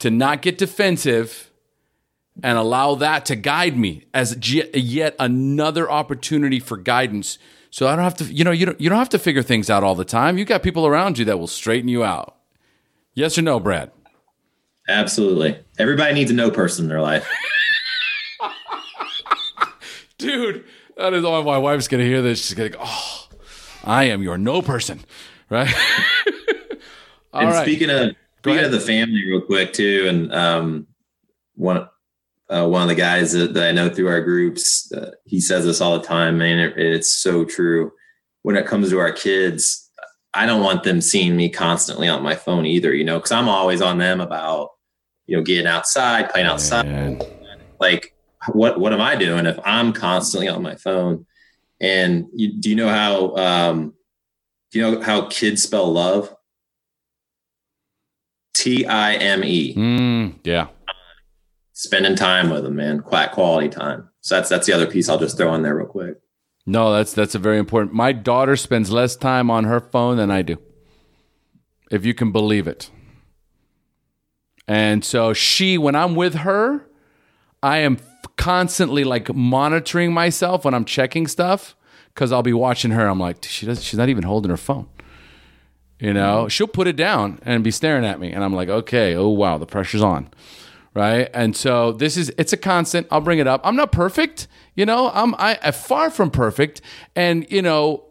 [0.01, 1.51] to not get defensive
[2.43, 7.39] and allow that to guide me as yet another opportunity for guidance.
[7.71, 9.71] So I don't have to, you know, you don't, you don't have to figure things
[9.71, 10.37] out all the time.
[10.37, 12.37] You got people around you that will straighten you out.
[13.15, 13.91] Yes or no, Brad?
[14.93, 15.59] Absolutely.
[15.79, 17.29] Everybody needs a no person in their life.
[20.19, 20.65] Dude,
[20.97, 22.45] that is all my wife's going to hear this.
[22.45, 23.29] She's going to go, oh,
[23.85, 25.01] I am your no person.
[25.49, 25.69] Right.
[27.33, 27.63] and right.
[27.63, 30.07] speaking of, speaking of the family real quick too.
[30.09, 30.87] And, um,
[31.55, 31.89] one,
[32.51, 35.65] uh, one of the guys that, that, I know through our groups, uh, he says
[35.65, 36.59] this all the time, man.
[36.59, 37.93] It, it's so true.
[38.43, 39.91] When it comes to our kids,
[40.35, 43.49] I don't want them seeing me constantly on my phone either, you know, because I'm
[43.49, 44.71] always on them about,
[45.33, 46.85] you know, getting outside, playing outside.
[46.85, 47.23] Man.
[47.81, 48.15] Like,
[48.53, 51.25] what what am I doing if I'm constantly on my phone?
[51.81, 53.95] And you, do you know how um,
[54.71, 56.37] do you know how kids spell love?
[58.55, 59.75] T I M E.
[59.75, 60.67] Mm, yeah.
[61.73, 63.01] Spending time with them, man.
[63.01, 64.11] Quite quality time.
[64.21, 66.21] So that's that's the other piece I'll just throw in there real quick.
[66.67, 67.95] No, that's that's a very important.
[67.95, 70.59] My daughter spends less time on her phone than I do.
[71.91, 72.91] If you can believe it.
[74.69, 76.87] And so she when I'm with her,
[77.63, 77.99] I am
[78.37, 81.77] constantly like monitoring myself when I'm checking stuff
[82.15, 83.07] cuz I'll be watching her.
[83.07, 84.87] I'm like she does she's not even holding her phone.
[85.99, 86.51] You know, mm.
[86.51, 89.59] she'll put it down and be staring at me and I'm like, "Okay, oh wow,
[89.59, 90.29] the pressure's on."
[90.95, 91.29] Right?
[91.33, 93.07] And so this is it's a constant.
[93.11, 93.61] I'll bring it up.
[93.65, 95.11] I'm not perfect, you know.
[95.13, 96.81] I'm I am far from perfect,
[97.17, 98.05] and you know,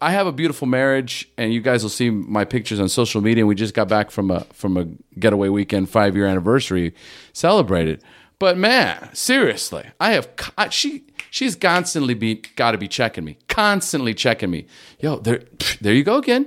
[0.00, 3.42] I have a beautiful marriage, and you guys will see my pictures on social media.
[3.42, 4.86] And we just got back from a from a
[5.18, 6.94] getaway weekend, five year anniversary
[7.32, 8.02] celebrated.
[8.38, 10.28] But man, seriously, I have
[10.70, 14.66] she she's constantly be got to be checking me, constantly checking me.
[15.00, 15.42] Yo, there
[15.80, 16.46] there you go again.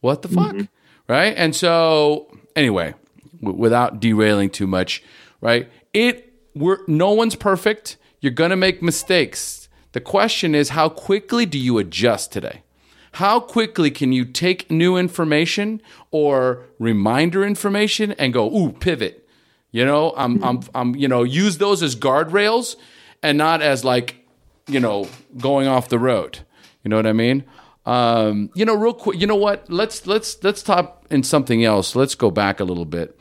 [0.00, 0.64] What the fuck, mm-hmm.
[1.06, 1.32] right?
[1.36, 2.94] And so anyway
[3.42, 5.02] w- without derailing too much,
[5.40, 5.70] right?
[5.92, 7.96] It we're no one's perfect.
[8.20, 9.68] You're going to make mistakes.
[9.92, 12.62] The question is how quickly do you adjust today?
[13.16, 19.28] How quickly can you take new information or reminder information and go, "Ooh, pivot."
[19.70, 22.76] You know, I'm I'm I'm you know, use those as guardrails
[23.22, 24.16] and not as like,
[24.66, 26.40] you know, going off the road.
[26.84, 27.44] You know what I mean?
[27.84, 29.20] Um, you know, real quick.
[29.20, 29.70] You know what?
[29.70, 31.96] Let's let's let's talk in something else.
[31.96, 33.18] Let's go back a little bit.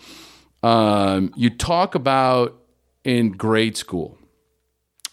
[0.63, 2.61] Um, you talk about
[3.03, 4.17] in grade school.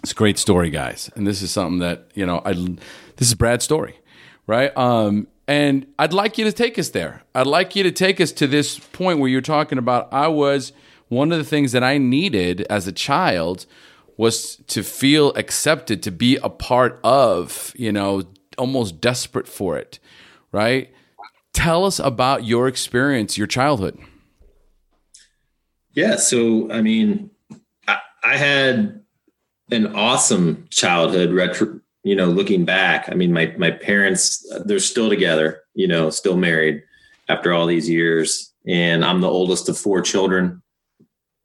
[0.03, 2.43] It's a great story, guys, and this is something that you know.
[2.45, 3.99] I this is Brad's story,
[4.47, 4.77] right?
[4.77, 7.23] Um, and I'd like you to take us there.
[7.35, 10.09] I'd like you to take us to this point where you're talking about.
[10.13, 10.73] I was
[11.09, 13.65] one of the things that I needed as a child
[14.19, 17.73] was to feel accepted, to be a part of.
[17.77, 18.25] You know,
[18.59, 19.99] almost desperate for it,
[20.53, 20.93] right?
[21.53, 23.99] Tell us about your experience, your childhood.
[25.93, 26.17] Yeah.
[26.17, 27.31] So, I mean,
[27.87, 29.01] I, I had
[29.71, 33.09] an awesome childhood retro, you know, looking back.
[33.11, 36.83] I mean, my, my parents, they're still together, you know, still married
[37.29, 38.53] after all these years.
[38.67, 40.63] And I'm the oldest of four children.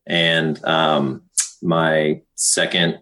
[0.05, 1.24] And um,
[1.61, 2.99] my second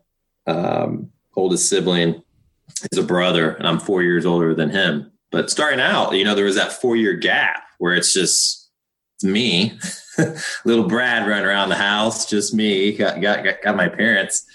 [0.47, 2.24] um, oldest sibling
[2.91, 5.11] is a brother, and I'm four years older than him.
[5.32, 8.69] But starting out, you know, there was that four year gap where it's just
[9.15, 9.78] it's me,
[10.65, 14.45] little Brad running around the house, just me, got, got, got my parents.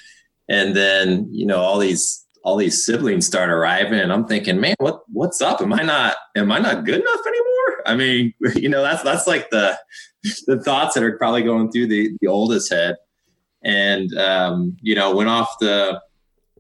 [0.49, 4.77] And then, you know, all these all these siblings start arriving and I'm thinking, man,
[4.79, 5.61] what what's up?
[5.61, 7.83] Am I not am I not good enough anymore?
[7.87, 9.77] I mean, you know, that's that's like the
[10.47, 12.97] the thoughts that are probably going through the the oldest head.
[13.64, 16.01] And um, you know, went off the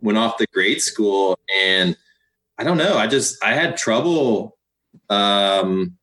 [0.00, 1.96] went off the grade school and
[2.58, 4.56] I don't know, I just I had trouble
[5.10, 5.96] um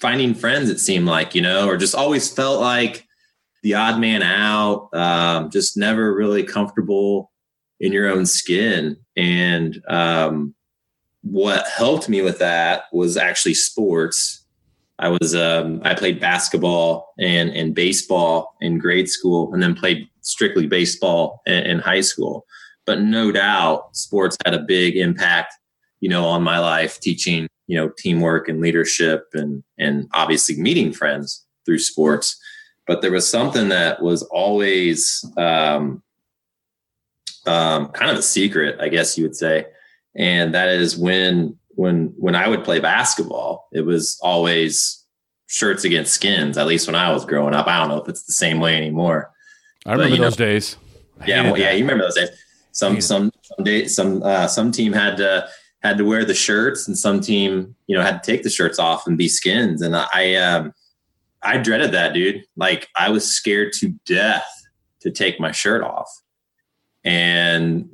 [0.00, 3.06] finding friends it seemed like, you know, or just always felt like
[3.62, 7.32] the odd man out, um, just never really comfortable
[7.80, 8.96] in your own skin.
[9.16, 10.54] And um,
[11.22, 14.44] what helped me with that was actually sports.
[14.98, 20.08] I was um, I played basketball and and baseball in grade school, and then played
[20.20, 22.46] strictly baseball in, in high school.
[22.86, 25.54] But no doubt, sports had a big impact,
[26.00, 30.92] you know, on my life, teaching you know teamwork and leadership, and and obviously meeting
[30.92, 32.38] friends through sports.
[32.86, 36.02] But there was something that was always um,
[37.46, 39.66] um, kind of a secret, I guess you would say,
[40.14, 45.04] and that is when when when I would play basketball, it was always
[45.46, 46.58] shirts against skins.
[46.58, 48.76] At least when I was growing up, I don't know if it's the same way
[48.76, 49.30] anymore.
[49.86, 50.76] I remember but, those know, days.
[51.20, 52.30] I yeah, well, yeah, you remember those days.
[52.74, 55.48] Some some some day some uh, some team had to
[55.82, 58.78] had to wear the shirts, and some team you know had to take the shirts
[58.78, 59.80] off and be skins.
[59.80, 60.72] And I um,
[61.42, 62.44] I dreaded that, dude.
[62.56, 64.46] Like I was scared to death
[65.00, 66.08] to take my shirt off
[67.04, 67.88] and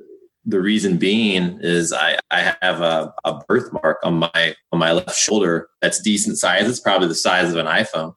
[0.47, 5.16] the reason being is I, I have a, a birthmark on my on my left
[5.16, 6.68] shoulder that's decent size.
[6.68, 8.14] It's probably the size of an iPhone.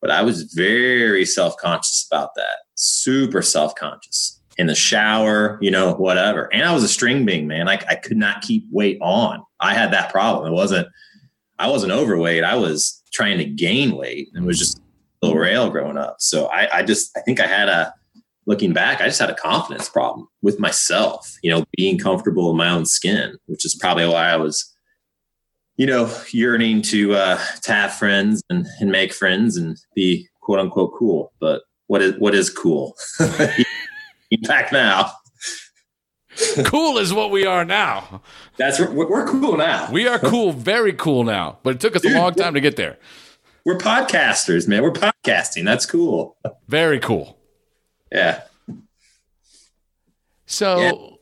[0.00, 2.56] But I was very self-conscious about that.
[2.74, 4.40] Super self-conscious.
[4.58, 6.52] In the shower, you know, whatever.
[6.52, 7.68] And I was a string being, man.
[7.68, 9.42] I, I could not keep weight on.
[9.60, 10.52] I had that problem.
[10.52, 10.88] It wasn't
[11.58, 12.44] I wasn't overweight.
[12.44, 16.16] I was trying to gain weight and was just a little rail growing up.
[16.18, 17.94] So I, I just I think I had a
[18.46, 22.56] looking back, I just had a confidence problem with myself, you know, being comfortable in
[22.56, 24.74] my own skin, which is probably why I was,
[25.76, 30.58] you know, yearning to uh, to have friends and, and make friends and be quote
[30.58, 31.32] unquote cool.
[31.40, 32.96] But what is what is cool?
[34.42, 35.12] back now.
[36.64, 38.22] cool is what we are now.
[38.56, 39.90] That's we're, cool now.
[39.90, 41.58] We are cool, very cool now.
[41.62, 42.98] But it took us Dude, a long time to get there.
[43.64, 44.82] We're podcasters, man.
[44.82, 45.64] We're podcasting.
[45.64, 46.36] That's cool.
[46.68, 47.38] Very cool.
[48.10, 48.42] Yeah.
[50.46, 51.18] So,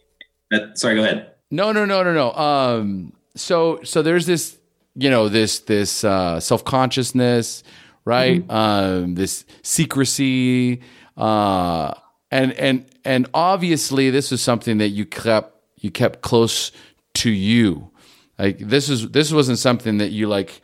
[0.50, 0.66] yeah.
[0.74, 1.34] sorry, go ahead.
[1.50, 2.32] No, no, no, no, no.
[2.32, 4.58] Um, so, so there's this,
[4.94, 7.62] you know, this this uh, self consciousness,
[8.04, 8.40] right?
[8.46, 8.50] Mm-hmm.
[8.50, 10.80] Um, this secrecy,
[11.16, 11.94] uh,
[12.30, 16.72] and and and obviously, this is something that you kept you kept close
[17.14, 17.90] to you.
[18.38, 20.60] Like this is this wasn't something that you like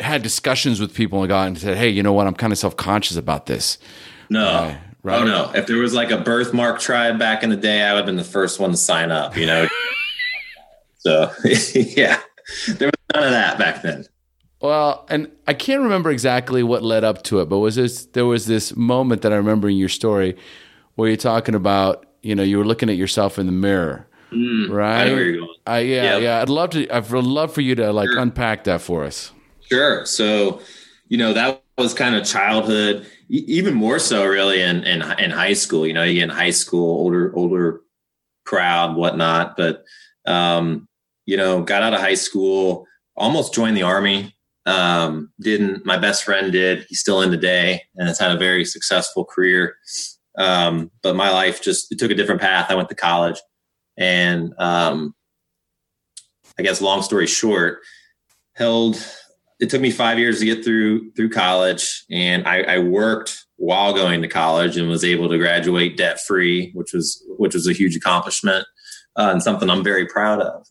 [0.00, 2.26] had discussions with people and got and said, "Hey, you know what?
[2.26, 3.78] I'm kind of self conscious about this."
[4.30, 5.20] No, uh, Right.
[5.20, 5.50] Oh no!
[5.52, 8.16] If there was like a birthmark tribe back in the day, I would have been
[8.16, 9.36] the first one to sign up.
[9.36, 9.68] You know.
[10.98, 11.28] so
[11.74, 12.20] yeah,
[12.68, 14.06] there was none of that back then.
[14.60, 18.26] Well, and I can't remember exactly what led up to it, but was this there
[18.26, 20.36] was this moment that I remember in your story
[20.94, 24.70] where you're talking about, you know, you were looking at yourself in the mirror, mm,
[24.70, 25.08] right?
[25.66, 26.22] I, I yeah, yep.
[26.22, 26.40] yeah.
[26.40, 26.88] I'd love to.
[26.88, 28.18] I'd love for you to like sure.
[28.18, 29.32] unpack that for us.
[29.68, 30.04] Sure.
[30.06, 30.60] So,
[31.08, 35.54] you know, that was kind of childhood even more so really in, in in high
[35.54, 37.80] school you know you get in high school older older
[38.44, 39.84] crowd whatnot but
[40.26, 40.86] um
[41.24, 42.86] you know got out of high school
[43.16, 44.34] almost joined the army
[44.66, 48.64] um didn't my best friend did he's still in today and has had a very
[48.64, 49.76] successful career
[50.38, 53.40] um but my life just took a different path i went to college
[53.98, 55.14] and um
[56.58, 57.80] i guess long story short
[58.54, 58.96] held
[59.62, 63.94] it took me five years to get through through college, and I, I worked while
[63.94, 67.72] going to college and was able to graduate debt free, which was which was a
[67.72, 68.66] huge accomplishment
[69.14, 70.66] uh, and something I'm very proud of.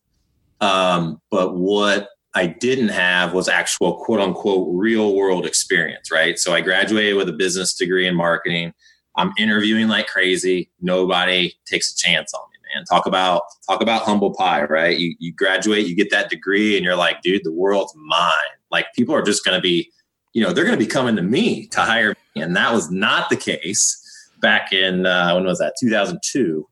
[0.60, 6.38] Um, but what I didn't have was actual quote unquote real world experience, right?
[6.38, 8.74] So I graduated with a business degree in marketing.
[9.16, 10.70] I'm interviewing like crazy.
[10.82, 12.86] Nobody takes a chance on me man.
[12.86, 14.98] Talk about talk about humble pie, right?
[14.98, 18.32] You you graduate, you get that degree, and you're like, dude, the world's mine.
[18.72, 19.92] Like people are just going to be
[20.34, 22.42] you know, they're going to be coming to me to hire me.
[22.42, 23.98] And that was not the case
[24.42, 25.76] back in, uh, when was that?
[25.80, 26.68] 2002.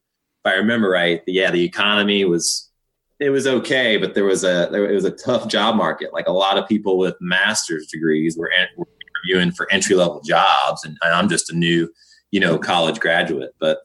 [0.46, 2.70] If I remember right, yeah, the economy was,
[3.20, 6.14] it was okay, but there was a, there, it was a tough job market.
[6.14, 8.88] Like a lot of people with master's degrees were, were
[9.28, 10.86] interviewing for entry level jobs.
[10.86, 11.90] And, and I'm just a new,
[12.32, 13.56] you know, college graduate.
[13.60, 13.80] But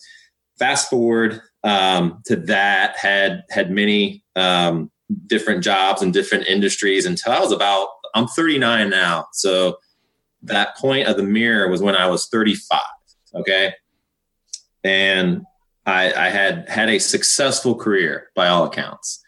[0.59, 4.90] fast forward um, to that, had, had many, um,
[5.26, 9.26] different jobs and different industries until I was about, I'm 39 now.
[9.32, 9.78] So
[10.42, 12.80] that point of the mirror was when I was 35.
[13.34, 13.74] Okay.
[14.82, 15.45] And
[15.86, 19.22] I, I had had a successful career by all accounts.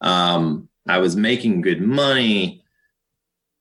[0.00, 2.62] Um, I was making good money,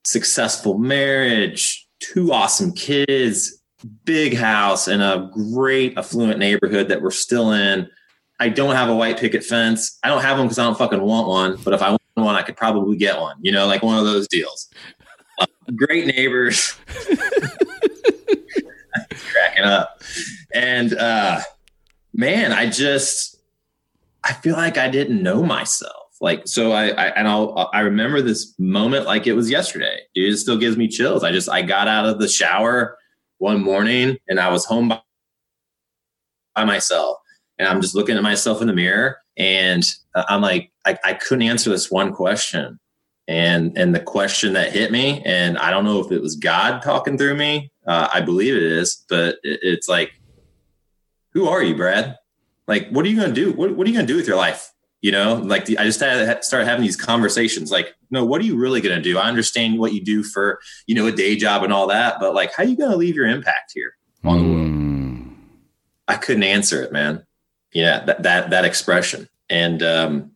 [0.03, 3.58] successful marriage, two awesome kids,
[4.05, 7.89] big house in a great affluent neighborhood that we're still in.
[8.39, 9.97] I don't have a white picket fence.
[10.03, 11.57] I don't have them because I don't fucking want one.
[11.63, 13.35] But if I want one, I could probably get one.
[13.41, 14.69] You know, like one of those deals.
[15.39, 16.77] Uh, great neighbors.
[19.31, 20.01] cracking up.
[20.53, 21.41] And uh,
[22.13, 23.37] man, I just
[24.23, 25.93] I feel like I didn't know myself.
[26.21, 30.01] Like so, I, I and I'll I remember this moment like it was yesterday.
[30.13, 31.23] Dude, It still gives me chills.
[31.23, 32.97] I just I got out of the shower
[33.39, 35.01] one morning and I was home by,
[36.55, 37.17] by myself
[37.57, 39.83] and I'm just looking at myself in the mirror and
[40.15, 42.79] I'm like, I, I couldn't answer this one question.
[43.27, 46.81] And, and the question that hit me, and I don't know if it was God
[46.81, 47.71] talking through me.
[47.85, 50.11] Uh, I believe it is, but it, it's like,
[51.33, 52.15] who are you, Brad?
[52.67, 53.51] Like, what are you going to do?
[53.51, 54.71] What, what are you going to do with your life?
[55.01, 57.71] You know, like the, I just had to start having these conversations.
[57.71, 59.17] Like, no, what are you really going to do?
[59.17, 62.33] I understand what you do for, you know, a day job and all that, but
[62.33, 63.93] like, how are you going to leave your impact here
[64.25, 64.67] on the world?
[64.67, 65.33] Hmm.
[66.09, 67.23] I couldn't answer it, man
[67.73, 70.31] yeah, that that that expression, and um,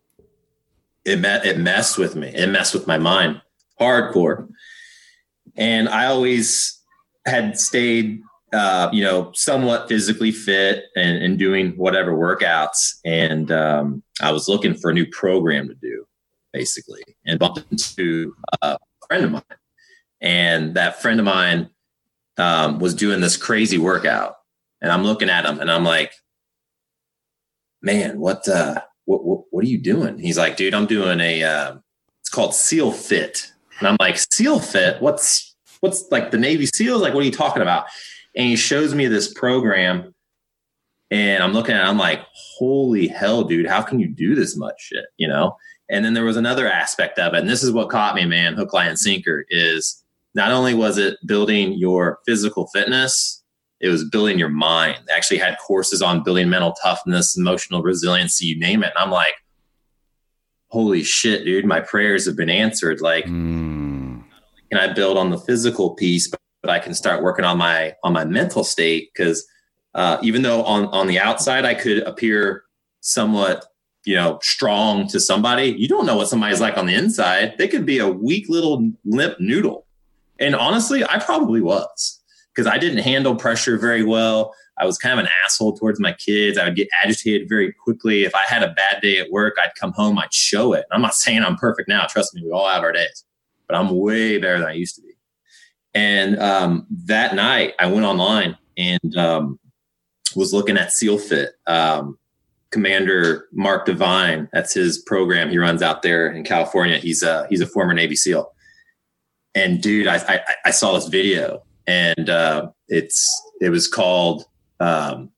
[1.05, 2.29] it met it messed with me.
[2.29, 3.41] It messed with my mind,
[3.79, 4.49] hardcore.
[5.55, 6.79] And I always
[7.25, 8.21] had stayed,
[8.53, 12.99] uh, you know, somewhat physically fit and, and doing whatever workouts.
[13.03, 16.05] And um, I was looking for a new program to do,
[16.53, 18.77] basically, and bumped into a
[19.07, 19.43] friend of mine.
[20.21, 21.69] And that friend of mine
[22.37, 24.35] um, was doing this crazy workout,
[24.81, 26.13] and I'm looking at him, and I'm like,
[27.81, 30.17] man, what, uh, what, what, what are you doing?
[30.17, 31.75] He's like, dude, I'm doing a, uh,
[32.21, 33.51] it's called SEALFIT.
[33.79, 35.01] And I'm like, SEALFIT?
[35.01, 37.01] What's, what's like the Navy SEALs?
[37.01, 37.87] Like, what are you talking about?
[38.35, 40.13] And he shows me this program
[41.13, 44.57] and I'm looking at it, I'm like, holy hell, dude, how can you do this
[44.57, 45.05] much shit?
[45.17, 45.55] You know?
[45.87, 47.39] And then there was another aspect of it.
[47.39, 50.03] And this is what caught me, man, hook, line, and sinker is
[50.33, 53.43] not only was it building your physical fitness,
[53.79, 55.01] it was building your mind.
[55.05, 58.93] They actually had courses on building mental toughness, emotional resiliency, you name it.
[58.95, 59.35] And I'm like,
[60.69, 63.01] holy shit, dude, my prayers have been answered.
[63.01, 64.23] Like, mm.
[64.71, 67.93] can I build on the physical piece, but, but I can start working on my
[68.03, 69.11] on my mental state?
[69.13, 69.45] Because
[69.93, 72.63] uh, even though on on the outside I could appear
[73.01, 73.65] somewhat
[74.05, 77.67] you know strong to somebody you don't know what somebody's like on the inside they
[77.67, 79.85] could be a weak little limp noodle
[80.39, 82.21] and honestly i probably was
[82.53, 84.53] because I didn't handle pressure very well.
[84.79, 86.57] I was kind of an asshole towards my kids.
[86.57, 88.23] I would get agitated very quickly.
[88.23, 90.85] If I had a bad day at work, I'd come home, I'd show it.
[90.91, 92.05] I'm not saying I'm perfect now.
[92.05, 93.23] Trust me, we all have our days,
[93.67, 95.12] but I'm way better than I used to be.
[95.93, 99.59] And um, that night, I went online and um,
[100.35, 101.49] was looking at SEALFIT.
[101.67, 102.17] Um,
[102.71, 105.51] Commander Mark Divine, that's his program.
[105.51, 106.97] He runs out there in California.
[106.97, 108.51] He's a he's a former Navy SEAL.
[109.53, 113.29] And dude, I, I, I saw this video and uh, it's
[113.61, 114.45] it was called
[114.79, 115.29] um,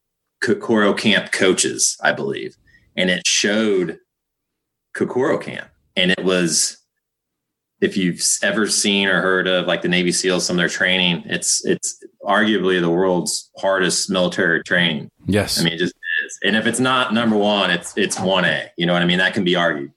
[0.41, 2.56] Kokoro Camp Coaches, I believe,
[2.95, 3.99] and it showed
[4.93, 6.78] Kokoro Camp, and it was
[7.82, 11.23] if you've ever seen or heard of like the Navy SEALs, some of their training,
[11.26, 15.09] it's it's arguably the world's hardest military training.
[15.26, 15.93] Yes, I mean it just
[16.26, 18.71] is, and if it's not number one, it's it's one A.
[18.78, 19.17] You know what I mean?
[19.17, 19.91] That can be argued.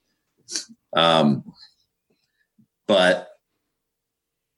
[0.95, 1.43] Um,
[2.87, 3.29] but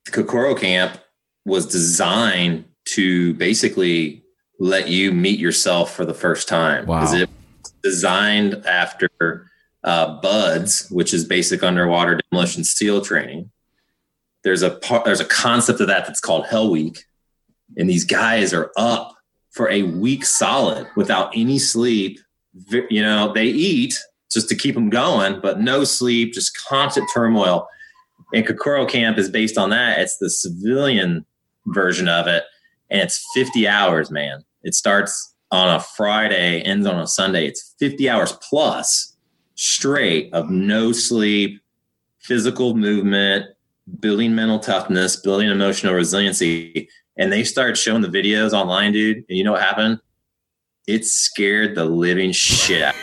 [0.05, 0.97] the Kokoro Camp
[1.45, 4.23] was designed to basically
[4.59, 6.85] let you meet yourself for the first time.
[6.85, 7.11] Wow.
[7.13, 7.29] It
[7.83, 9.09] designed after
[9.83, 13.51] uh, BUD/S, which is basic underwater demolition SEAL training.
[14.43, 17.05] There's a part, there's a concept of that that's called Hell Week,
[17.77, 19.15] and these guys are up
[19.51, 22.19] for a week solid without any sleep.
[22.89, 23.93] You know, they eat
[24.31, 27.67] just to keep them going, but no sleep, just constant turmoil.
[28.33, 29.99] And Kokoro Camp is based on that.
[29.99, 31.25] It's the civilian
[31.67, 32.43] version of it,
[32.89, 34.43] and it's 50 hours, man.
[34.63, 37.45] It starts on a Friday, ends on a Sunday.
[37.45, 39.10] It's 50 hours plus
[39.61, 41.61] straight of no sleep,
[42.17, 43.45] physical movement,
[43.99, 46.89] building mental toughness, building emotional resiliency.
[47.17, 49.17] And they started showing the videos online, dude.
[49.17, 49.99] And you know what happened?
[50.87, 52.95] It scared the living shit out.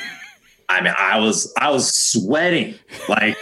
[0.68, 2.74] I mean, I was I was sweating
[3.08, 3.36] like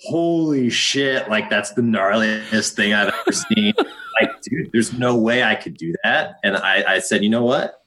[0.00, 3.72] holy shit, like that's the gnarliest thing I've ever seen.
[4.20, 6.36] like, dude, there's no way I could do that.
[6.44, 7.82] And I, I said, you know what?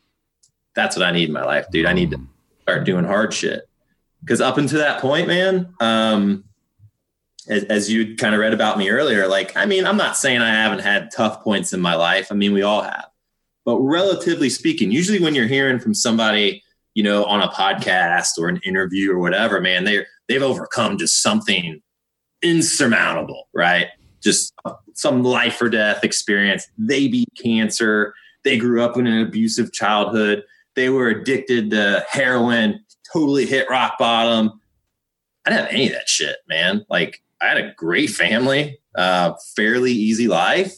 [0.76, 1.86] That's what I need in my life, dude.
[1.86, 2.20] I need to
[2.64, 3.69] start doing hard shit.
[4.30, 6.44] Because up until that point, man, um,
[7.48, 10.40] as, as you kind of read about me earlier, like, I mean, I'm not saying
[10.40, 12.28] I haven't had tough points in my life.
[12.32, 13.08] I mean, we all have.
[13.66, 16.62] But relatively speaking, usually when you're hearing from somebody,
[16.94, 21.24] you know, on a podcast or an interview or whatever, man, they they've overcome just
[21.24, 21.82] something
[22.44, 23.88] insurmountable, right?
[24.22, 24.54] Just
[24.94, 26.68] some life or death experience.
[26.78, 28.14] They beat cancer.
[28.44, 30.44] They grew up in an abusive childhood.
[30.76, 34.60] They were addicted to heroin, totally hit rock bottom.
[35.46, 36.86] I didn't have any of that shit, man.
[36.90, 40.74] Like, I had a great family, uh, fairly easy life.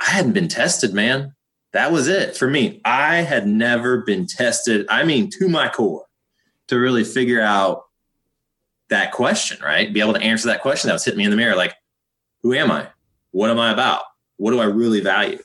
[0.00, 1.34] I hadn't been tested, man.
[1.72, 2.80] That was it for me.
[2.84, 6.06] I had never been tested, I mean, to my core,
[6.68, 7.84] to really figure out
[8.90, 9.92] that question, right?
[9.92, 11.74] Be able to answer that question that was hitting me in the mirror like,
[12.42, 12.88] who am I?
[13.30, 14.02] What am I about?
[14.36, 15.38] What do I really value?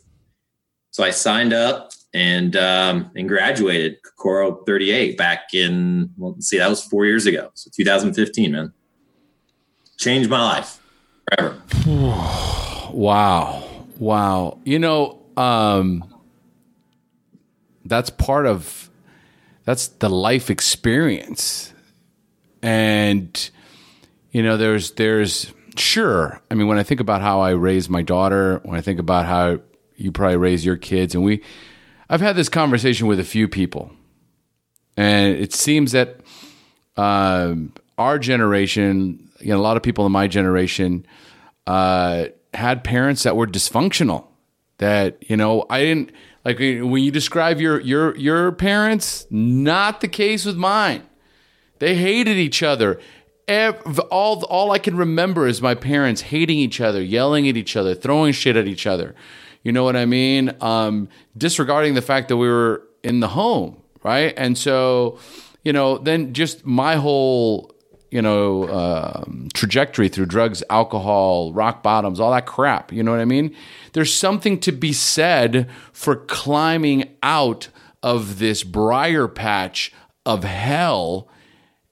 [0.92, 6.70] So I signed up and um, and graduated Kokoro 38 back in well, see, that
[6.70, 7.52] was four years ago.
[7.54, 8.74] So 2015, man.
[9.98, 10.80] Changed my life
[11.30, 11.62] forever.
[12.94, 13.66] wow.
[13.98, 14.60] Wow.
[14.64, 16.04] You know, um,
[17.86, 18.90] that's part of
[19.66, 21.74] that's the life experience
[22.62, 23.50] and
[24.32, 28.02] you know there's there's sure i mean when i think about how i raised my
[28.02, 29.60] daughter when i think about how
[29.96, 31.42] you probably raise your kids and we
[32.10, 33.92] i've had this conversation with a few people
[34.98, 36.20] and it seems that
[36.98, 41.06] um, our generation you know a lot of people in my generation
[41.68, 44.28] uh, had parents that were dysfunctional
[44.78, 46.12] that you know i didn't
[46.46, 51.04] like when you describe your your your parents not the case with mine
[51.80, 53.00] they hated each other.
[54.12, 57.96] All, all I can remember is my parents hating each other, yelling at each other,
[57.96, 59.16] throwing shit at each other.
[59.64, 60.56] You know what I mean?
[60.62, 64.34] Um, disregarding the fact that we were in the home, right?
[64.38, 65.20] And so,
[65.64, 67.74] you know, then just my whole,
[68.10, 72.92] you know, um, trajectory through drugs, alcohol, rock bottoms, all that crap.
[72.92, 73.56] You know what I mean?
[73.94, 77.68] There's something to be said for climbing out
[78.02, 79.92] of this briar patch
[80.26, 81.28] of hell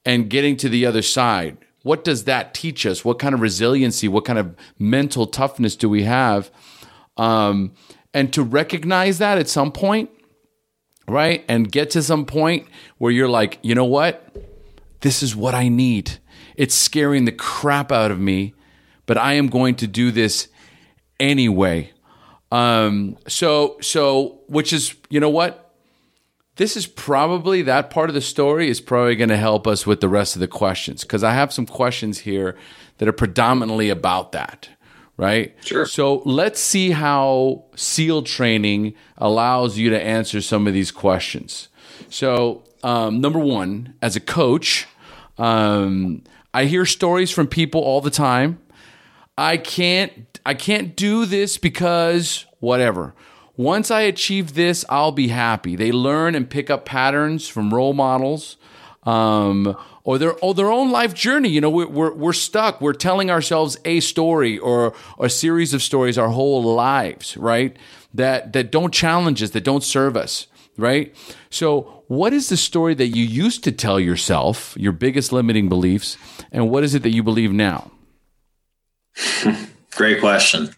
[0.06, 1.58] and getting to the other side.
[1.84, 3.06] What does that teach us?
[3.06, 6.50] What kind of resiliency, what kind of mental toughness do we have?
[7.18, 7.74] Um,
[8.14, 10.10] and to recognize that at some point,
[11.08, 11.44] right?
[11.48, 14.36] And get to some point where you're like, you know what?
[15.02, 16.20] This is what I need.
[16.56, 18.54] It's scaring the crap out of me,
[19.06, 20.48] but I am going to do this
[21.20, 21.92] anyway.
[22.52, 25.68] Um, so, so, which is, you know what?
[26.58, 30.02] this is probably that part of the story is probably going to help us with
[30.02, 32.56] the rest of the questions because I have some questions here
[32.98, 34.70] that are predominantly about that,
[35.18, 35.56] right?
[35.64, 35.86] Sure.
[35.86, 41.70] So let's see how SEAL training allows you to answer some of these questions.
[42.10, 44.88] So, um, number one, as a coach,
[45.38, 48.60] um, I hear stories from people all the time.
[49.38, 53.14] I can't, I can't do this because whatever
[53.58, 55.76] once I achieve this, I'll be happy.
[55.76, 58.56] They learn and pick up patterns from role models.
[59.04, 59.76] Um,
[60.08, 61.50] or their or their own life journey.
[61.50, 62.80] You know, we're, we're, we're stuck.
[62.80, 67.76] We're telling ourselves a story or, or a series of stories our whole lives, right?
[68.14, 70.48] That that don't challenge us, that don't serve us,
[70.78, 71.14] right?
[71.50, 76.18] So, what is the story that you used to tell yourself, your biggest limiting beliefs,
[76.54, 77.92] and what is it that you believe now?
[79.92, 80.70] Great question.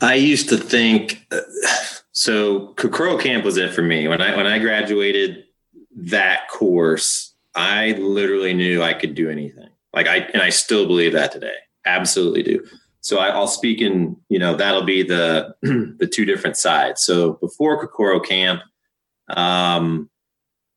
[0.00, 1.24] I used to think
[2.10, 2.74] so.
[2.74, 5.44] Kokoro Camp was it for me when I when I graduated
[5.94, 7.29] that course.
[7.54, 9.68] I literally knew I could do anything.
[9.92, 11.54] Like I and I still believe that today.
[11.84, 12.64] Absolutely do.
[13.00, 17.04] So I, will speak in you know that'll be the the two different sides.
[17.04, 18.62] So before Kokoro Camp,
[19.28, 20.10] um,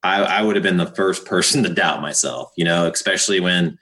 [0.01, 2.51] I, I would have been the first person to doubt myself.
[2.57, 3.77] You know, especially when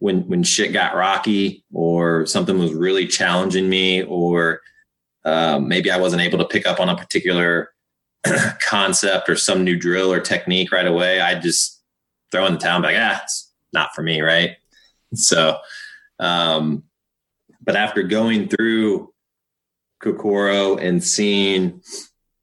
[0.00, 4.60] when when shit got rocky or something was really challenging me or
[5.24, 7.70] um, maybe I wasn't able to pick up on a particular
[8.68, 11.20] concept or some new drill or technique right away.
[11.20, 11.75] I just
[12.30, 14.56] throw in the be like, ah, it's not for me, right?
[15.14, 15.58] So,
[16.18, 16.84] um,
[17.62, 19.12] but after going through
[20.02, 21.82] Kokoro and seeing,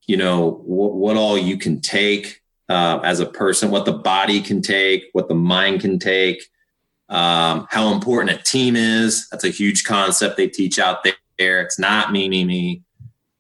[0.08, 4.62] you know, what all you can take uh, as a person, what the body can
[4.62, 6.44] take, what the mind can take,
[7.10, 9.28] um, how important a team is.
[9.30, 11.06] That's a huge concept they teach out
[11.38, 11.62] there.
[11.62, 12.84] It's not me, me, me.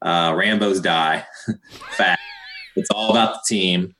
[0.01, 1.25] Uh, Rambo's die.
[1.91, 2.21] Fact.
[2.75, 3.95] It's all about the team.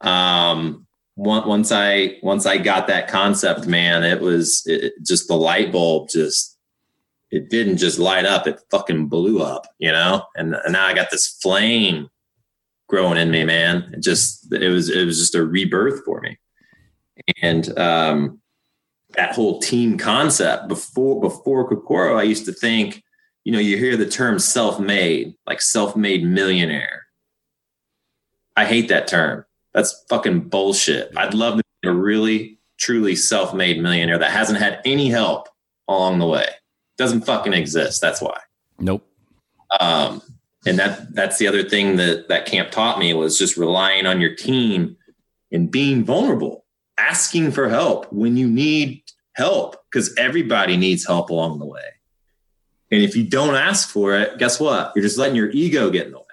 [0.00, 0.86] Um,
[1.20, 6.08] once I once I got that concept, man, it was it, just the light bulb
[6.08, 6.56] just
[7.30, 10.24] it didn't just light up; it fucking blew up, you know.
[10.34, 12.08] And, and now I got this flame
[12.88, 13.90] growing in me, man.
[13.92, 16.38] It just it was it was just a rebirth for me.
[17.42, 18.40] And um,
[19.10, 23.04] that whole team concept before before Kokoro, I used to think,
[23.44, 27.04] you know, you hear the term self-made, like self-made millionaire.
[28.56, 29.44] I hate that term.
[29.72, 31.12] That's fucking bullshit.
[31.16, 35.48] I'd love to be a really truly self-made millionaire that hasn't had any help
[35.86, 36.46] along the way.
[36.96, 38.00] Doesn't fucking exist.
[38.00, 38.38] That's why.
[38.78, 39.06] Nope.
[39.78, 40.22] Um,
[40.66, 44.20] and that that's the other thing that that camp taught me was just relying on
[44.20, 44.96] your team
[45.52, 46.64] and being vulnerable,
[46.98, 49.02] asking for help when you need
[49.34, 51.80] help because everybody needs help along the way.
[52.90, 54.92] And if you don't ask for it, guess what?
[54.94, 56.24] You're just letting your ego get in the way,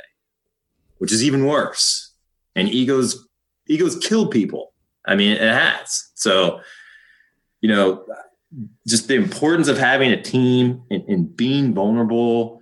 [0.98, 2.12] which is even worse.
[2.56, 3.27] And egos
[3.68, 4.74] egos kill people.
[5.06, 6.10] I mean, it has.
[6.16, 6.60] So,
[7.62, 8.06] you know,
[8.88, 12.62] just the importance of having a team and, and being vulnerable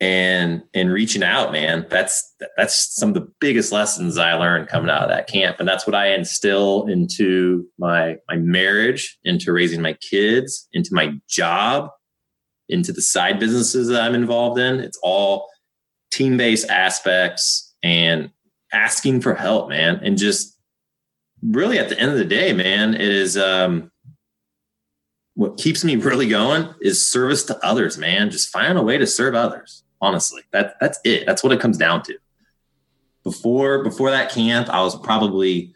[0.00, 4.88] and and reaching out man that's that's some of the biggest lessons i learned coming
[4.88, 9.82] out of that camp and that's what i instill into my my marriage into raising
[9.82, 11.90] my kids into my job
[12.68, 15.48] into the side businesses that i'm involved in it's all
[16.12, 18.30] team-based aspects and
[18.72, 20.00] asking for help man.
[20.02, 20.58] And just
[21.42, 23.92] really at the end of the day man it is um
[25.34, 28.30] what keeps me really going is service to others man.
[28.30, 30.42] Just find a way to serve others honestly.
[30.52, 31.26] That that's it.
[31.26, 32.18] That's what it comes down to.
[33.24, 35.74] Before before that camp i was probably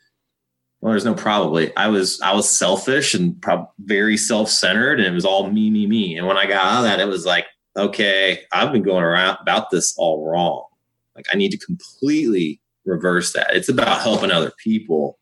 [0.81, 1.75] well there's no probably.
[1.77, 3.43] I was i was selfish and
[3.79, 6.17] very self-centered and it was all me me me.
[6.17, 9.39] And when i got out of that it was like okay i've been going around
[9.41, 10.65] about this all wrong.
[11.15, 15.19] Like i need to completely reverse that it's about helping other people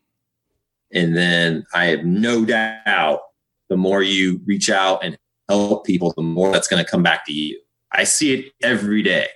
[0.93, 3.21] and then i have no doubt
[3.69, 5.17] the more you reach out and
[5.49, 7.61] help people the more that's going to come back to you
[7.93, 9.29] I see it every day,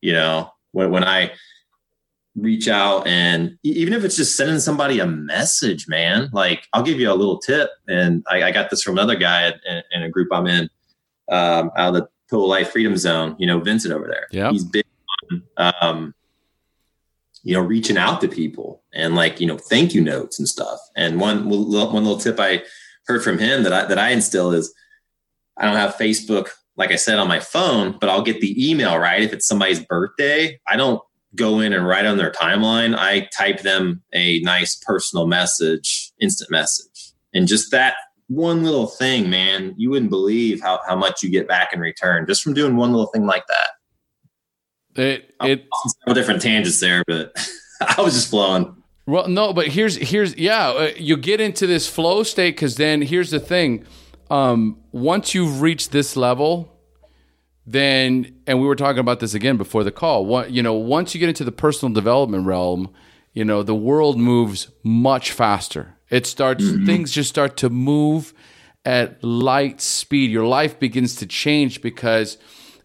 [0.00, 1.32] you know, when, when I
[2.34, 7.00] reach out and even if it's just sending somebody a message, man, like I'll give
[7.00, 7.70] you a little tip.
[7.88, 10.68] And I, I got this from another guy in, in a group I'm in
[11.30, 14.26] um, out of the Total Life Freedom Zone, you know, Vincent over there.
[14.30, 14.50] Yeah.
[14.50, 14.84] He's big
[15.30, 16.14] on, um,
[17.42, 20.78] you know, reaching out to people and like, you know, thank you notes and stuff.
[20.96, 22.62] And one, one little tip I
[23.06, 24.72] heard from him that I, that I instill is
[25.56, 28.98] I don't have Facebook like I said on my phone, but I'll get the email,
[28.98, 29.22] right?
[29.22, 31.02] If it's somebody's birthday, I don't
[31.34, 32.96] go in and write on their timeline.
[32.96, 37.12] I type them a nice personal message, instant message.
[37.34, 37.94] And just that
[38.28, 42.26] one little thing, man, you wouldn't believe how, how much you get back in return
[42.26, 43.70] just from doing one little thing like that.
[44.96, 45.66] It, it,
[46.06, 47.34] some different tangents there, but
[47.96, 48.76] I was just flowing.
[49.06, 53.02] Well, no, but here's, here's, yeah, uh, you get into this flow state because then
[53.02, 53.84] here's the thing
[54.32, 56.72] um, once you've reached this level,
[57.66, 60.24] then and we were talking about this again before the call.
[60.24, 62.90] What you know, once you get into the personal development realm,
[63.34, 65.98] you know the world moves much faster.
[66.08, 66.86] It starts mm-hmm.
[66.86, 68.32] things just start to move
[68.84, 70.30] at light speed.
[70.30, 72.38] Your life begins to change because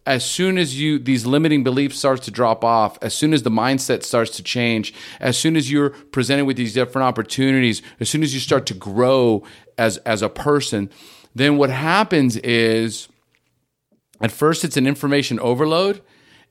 [0.07, 3.51] as soon as you these limiting beliefs starts to drop off as soon as the
[3.51, 8.23] mindset starts to change as soon as you're presented with these different opportunities as soon
[8.23, 9.43] as you start to grow
[9.77, 10.89] as as a person
[11.35, 13.07] then what happens is
[14.19, 16.01] at first it's an information overload,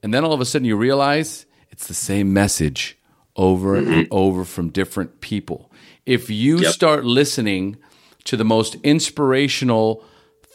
[0.03, 2.97] and then all of a sudden you realize it's the same message
[3.35, 3.93] over mm-hmm.
[3.93, 5.73] and over from different people.
[6.05, 6.73] If you yep.
[6.73, 7.77] start listening
[8.25, 10.05] to the most inspirational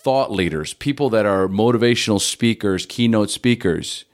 [0.04, 4.06] thought leaders, people that are motivational speakers, keynote speakers,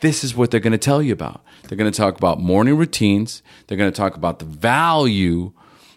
[0.00, 1.44] this is what they're going to tell you about.
[1.64, 3.42] They're going to talk about morning routines.
[3.66, 5.52] They're going to talk about the value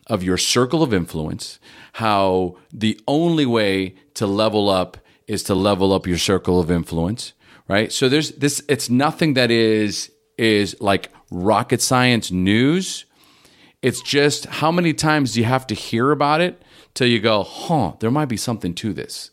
[0.08, 1.60] of your circle of influence
[1.94, 7.34] how the only way to level up is to level up your circle of influence,
[7.68, 7.92] right?
[7.92, 13.06] So there's this it's nothing that is is like rocket science news.
[13.82, 16.62] It's just how many times do you have to hear about it
[16.94, 19.32] till you go, "Huh, there might be something to this."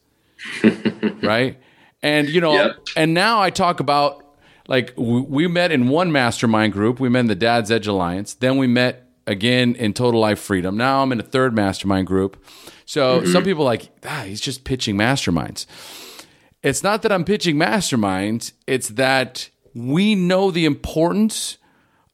[1.23, 1.59] right?
[2.03, 2.77] And you know, yep.
[2.97, 4.25] and now I talk about
[4.69, 7.01] like we met in one mastermind group.
[7.01, 8.35] We met in the Dad's Edge Alliance.
[8.35, 10.77] Then we met again in Total Life Freedom.
[10.77, 12.43] Now I'm in a third mastermind group.
[12.85, 13.33] So mm-hmm.
[13.33, 15.67] some people like, ah, he's just pitching masterminds.
[16.63, 21.59] It's not that I'm pitching masterminds, it's that we know the importance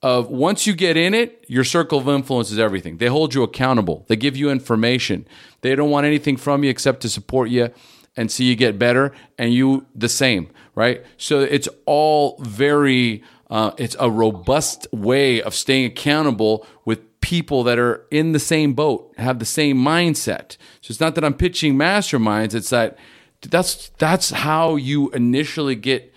[0.05, 2.99] of once you get in it, your circle of influence is everything.
[2.99, 4.05] They hold you accountable.
[4.07, 5.27] They give you information.
[5.63, 7.71] They don't want anything from you except to support you
[8.15, 11.03] and see you get better, and you the same, right?
[11.17, 13.25] So it's all very.
[13.49, 18.75] Uh, it's a robust way of staying accountable with people that are in the same
[18.75, 20.59] boat, have the same mindset.
[20.83, 22.55] So it's not that I'm pitching masterminds.
[22.55, 22.99] It's that
[23.41, 26.14] that's that's how you initially get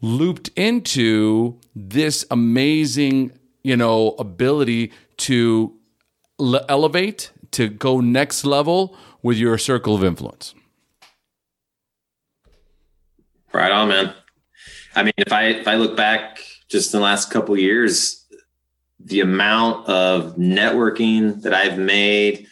[0.00, 3.32] looped into this amazing,
[3.62, 5.74] you know, ability to
[6.38, 10.54] le- elevate, to go next level with your circle of influence.
[13.52, 14.14] Right on, man.
[14.94, 18.24] I mean, if I if I look back just in the last couple years,
[18.98, 22.46] the amount of networking that I've made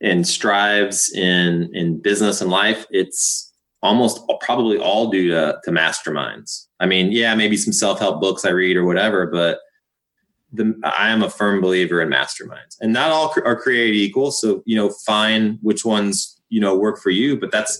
[0.00, 3.49] and strives in in business and life, it's
[3.82, 6.66] almost probably all due to, to masterminds.
[6.80, 9.58] I mean, yeah, maybe some self-help books I read or whatever, but
[10.52, 14.32] the, I am a firm believer in masterminds and not all are created equal.
[14.32, 17.78] So, you know, find which ones, you know, work for you, but that's,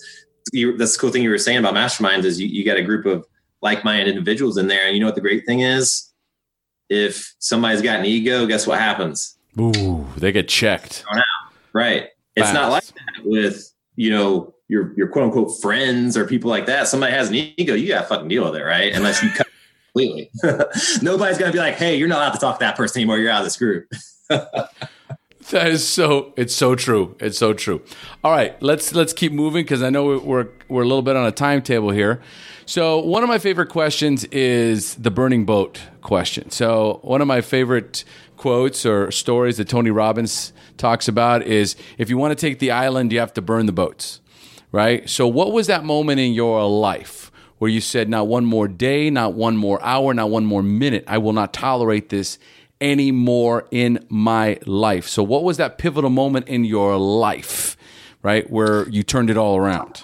[0.53, 3.05] that's the cool thing you were saying about masterminds is you, you got a group
[3.05, 3.27] of
[3.61, 4.87] like-minded individuals in there.
[4.87, 6.13] And you know what the great thing is?
[6.89, 9.37] If somebody's got an ego, guess what happens?
[9.61, 11.05] Ooh, they get checked.
[11.73, 12.09] Right.
[12.37, 12.55] It's Fast.
[12.55, 16.87] not like that with, you know, your your quote unquote friends or people like that.
[16.87, 18.93] Somebody has an ego, you gotta fucking deal with it, right?
[18.95, 19.49] Unless you cut
[19.93, 20.31] completely.
[21.03, 23.19] Nobody's gonna be like, hey, you're not allowed to talk to that person anymore.
[23.19, 23.91] You're out of this group.
[24.29, 26.33] that is so.
[26.37, 27.17] It's so true.
[27.19, 27.83] It's so true.
[28.23, 31.27] All right, let's let's keep moving because I know we're we're a little bit on
[31.27, 32.23] a timetable here.
[32.65, 36.51] So one of my favorite questions is the burning boat question.
[36.51, 38.05] So one of my favorite
[38.37, 42.71] quotes or stories that Tony Robbins talks about is if you want to take the
[42.71, 44.21] island, you have to burn the boats
[44.73, 45.09] right?
[45.09, 49.11] So, what was that moment in your life where you said, not one more day,
[49.11, 52.39] not one more hour, not one more minute, I will not tolerate this
[52.81, 55.07] anymore in my life?
[55.07, 57.77] So, what was that pivotal moment in your life,
[58.23, 60.03] right, where you turned it all around?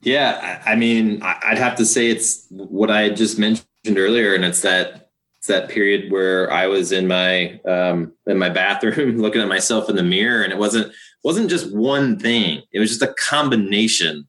[0.00, 4.62] Yeah, I mean, I'd have to say it's what I just mentioned earlier, and it's
[4.62, 9.48] that it's that period where I was in my um, in my bathroom looking at
[9.48, 10.92] myself in the mirror, and it wasn't
[11.28, 12.62] wasn't just one thing.
[12.72, 14.26] It was just a combination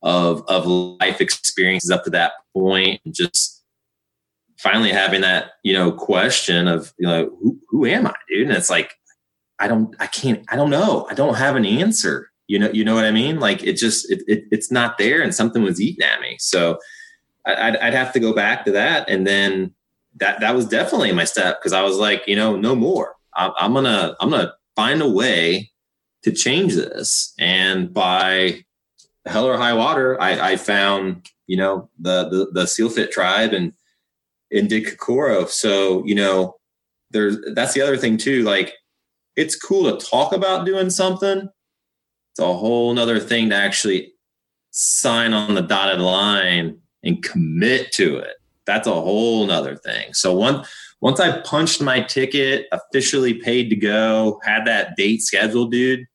[0.00, 3.62] of of life experiences up to that point, and just
[4.56, 8.48] finally having that you know question of you know who, who am I, dude?
[8.48, 8.94] And it's like
[9.58, 11.06] I don't, I can't, I don't know.
[11.10, 12.30] I don't have an answer.
[12.46, 13.40] You know, you know what I mean?
[13.40, 16.36] Like it just, it, it it's not there, and something was eating at me.
[16.38, 16.78] So
[17.44, 19.74] I'd, I'd have to go back to that, and then
[20.16, 23.16] that that was definitely my step because I was like, you know, no more.
[23.36, 25.72] I, I'm gonna, I'm gonna find a way
[26.22, 27.34] to change this.
[27.38, 28.64] And by
[29.26, 33.72] hell or high water, I, I found, you know, the, the, the SEALFIT tribe and,
[34.50, 35.46] and did Kokoro.
[35.46, 36.56] So, you know,
[37.10, 38.42] there's, that's the other thing too.
[38.42, 38.74] Like
[39.36, 41.48] it's cool to talk about doing something.
[42.32, 44.12] It's a whole nother thing to actually
[44.70, 48.36] sign on the dotted line and commit to it.
[48.66, 50.12] That's a whole nother thing.
[50.12, 50.64] So one,
[51.00, 56.06] once I punched my ticket, officially paid to go, had that date scheduled, dude,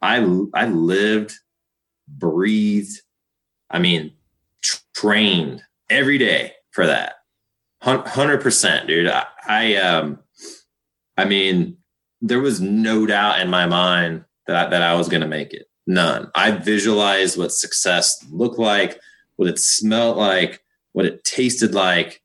[0.00, 0.16] I
[0.54, 1.34] I lived,
[2.08, 3.00] breathed,
[3.70, 4.12] I mean,
[4.94, 7.14] trained every day for that.
[7.82, 9.08] Hundred percent, dude.
[9.08, 10.18] I, I um,
[11.16, 11.76] I mean,
[12.20, 15.52] there was no doubt in my mind that I, that I was going to make
[15.52, 15.66] it.
[15.86, 16.30] None.
[16.34, 19.00] I visualized what success looked like,
[19.36, 22.19] what it smelled like, what it tasted like.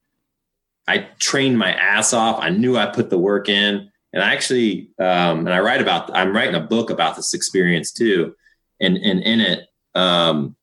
[0.88, 2.40] I trained my ass off.
[2.40, 3.90] I knew I put the work in.
[4.14, 7.92] And I actually, um, and I write about, I'm writing a book about this experience
[7.92, 8.36] too.
[8.80, 10.56] And, and in it, um,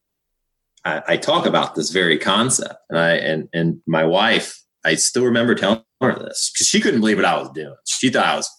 [0.85, 2.75] I, I talk about this very concept.
[2.89, 7.01] And I, and, and my wife, I still remember telling her this because she couldn't
[7.01, 7.77] believe what I was doing.
[7.87, 8.51] She thought I was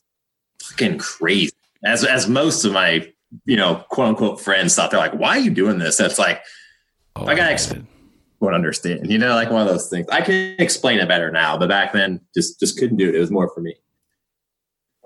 [0.62, 1.54] fucking crazy.
[1.84, 3.12] As, as most of my,
[3.46, 5.98] you know, quote unquote friends thought they're like, why are you doing this?
[5.98, 6.42] That's like,
[7.16, 7.88] oh, I gotta explain
[8.52, 9.10] understand.
[9.10, 10.08] You know, like one of those things.
[10.10, 13.16] I can explain it better now, but back then just just couldn't do it.
[13.16, 13.76] It was more for me.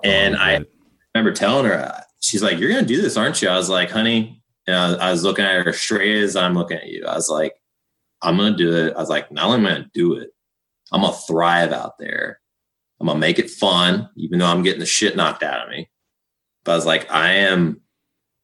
[0.03, 0.65] And oh, I
[1.13, 4.41] remember telling her, she's like, "You're gonna do this, aren't you?" I was like, "Honey,"
[4.67, 7.05] I was looking at her straight as I'm looking at you.
[7.05, 7.53] I was like,
[8.21, 10.31] "I'm gonna do it." I was like, "Not only am I gonna do it,
[10.91, 12.39] I'm gonna thrive out there.
[12.99, 15.89] I'm gonna make it fun, even though I'm getting the shit knocked out of me."
[16.63, 17.81] But I was like, "I am,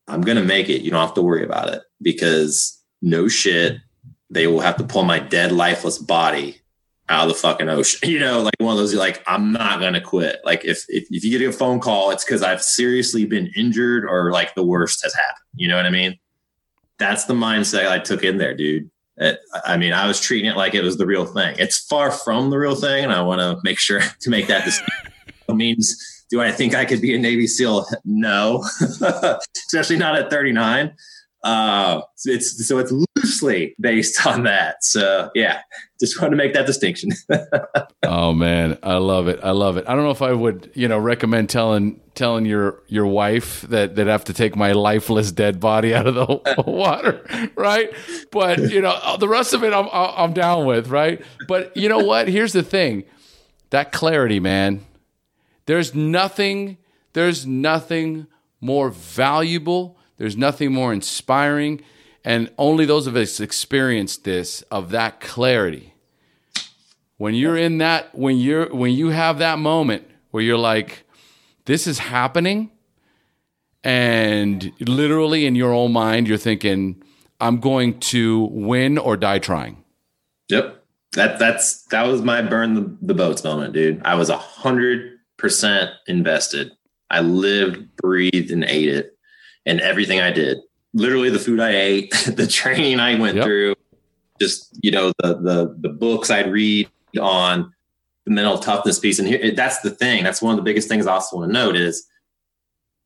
[0.07, 0.81] I'm gonna make it.
[0.81, 3.77] You don't have to worry about it because no shit."
[4.33, 6.59] They will have to pull my dead, lifeless body
[7.09, 8.09] out of the fucking ocean.
[8.09, 10.39] You know, like one of those like, I'm not gonna quit.
[10.43, 14.05] Like if if, if you get a phone call, it's because I've seriously been injured
[14.05, 15.45] or like the worst has happened.
[15.55, 16.17] You know what I mean?
[16.97, 18.89] That's the mindset I took in there, dude.
[19.17, 21.55] It, I mean, I was treating it like it was the real thing.
[21.59, 24.65] It's far from the real thing, and I want to make sure to make that
[24.65, 25.11] distinction.
[25.49, 27.85] means Do I think I could be a Navy SEAL?
[28.05, 28.63] No,
[29.67, 30.93] especially not at 39.
[31.43, 34.83] Uh, it's so it's loosely based on that.
[34.83, 35.59] So yeah,
[35.99, 37.11] just wanted to make that distinction.
[38.03, 39.39] oh man, I love it.
[39.43, 39.85] I love it.
[39.87, 43.95] I don't know if I would, you know, recommend telling telling your your wife that
[43.95, 47.91] that have to take my lifeless dead body out of the water, right?
[48.31, 51.21] But you know, the rest of it I'm I'm down with, right?
[51.47, 52.29] But you know what?
[52.29, 53.03] Here's the thing.
[53.71, 54.85] That clarity, man.
[55.65, 56.77] There's nothing
[57.13, 58.27] there's nothing
[58.59, 61.81] more valuable, there's nothing more inspiring,
[62.23, 65.93] and only those of us experienced this of that clarity.
[67.17, 71.05] When you're in that when you're when you have that moment where you're like
[71.65, 72.71] this is happening
[73.83, 77.01] and literally in your own mind you're thinking
[77.39, 79.83] i'm going to win or die trying.
[80.49, 80.83] Yep.
[81.13, 84.01] That that's that was my burn the, the boats moment dude.
[84.03, 86.71] I was a hundred percent invested.
[87.09, 89.13] I lived breathed and ate it
[89.65, 90.57] and everything i did
[90.93, 93.45] literally the food i ate the training i went yep.
[93.45, 93.75] through
[94.39, 96.89] just you know the the the books i'd read
[97.19, 97.73] on
[98.25, 99.19] the mental toughness piece.
[99.19, 100.23] And here, that's the thing.
[100.23, 102.05] That's one of the biggest things I also want to note is,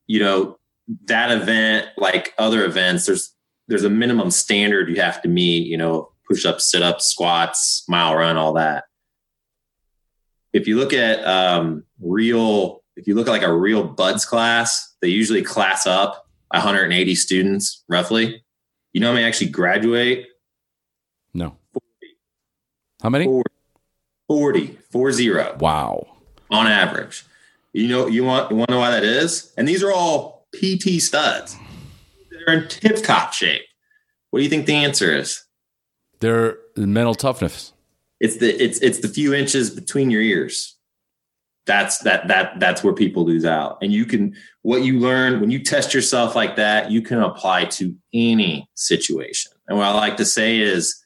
[0.06, 0.58] you know,
[1.06, 3.34] that event, like other events, there's
[3.68, 5.68] there's a minimum standard you have to meet.
[5.68, 8.86] You know, push ups, sit ups, squats, mile run, all that.
[10.54, 14.96] If you look at um, real, if you look at like a real BUD/S class,
[15.02, 18.44] they usually class up 180 students roughly.
[18.94, 20.28] You know how many actually graduate?
[21.34, 21.58] No.
[21.74, 21.86] 40.
[23.02, 23.26] How many?
[23.26, 23.52] 40.
[24.28, 25.56] 40, four zero.
[25.60, 26.06] Wow.
[26.52, 27.24] On average.
[27.74, 29.54] You know, you want, you want to know why that is?
[29.58, 31.56] And these are all PT studs.
[32.32, 33.64] They're in tip top shape.
[34.32, 35.44] What do you think the answer is?
[36.20, 37.74] They're mental toughness.
[38.20, 40.77] It's the it's it's the few inches between your ears.
[41.68, 43.78] That's that that that's where people lose out.
[43.82, 47.66] And you can what you learn when you test yourself like that, you can apply
[47.66, 49.52] to any situation.
[49.68, 51.04] And what I like to say is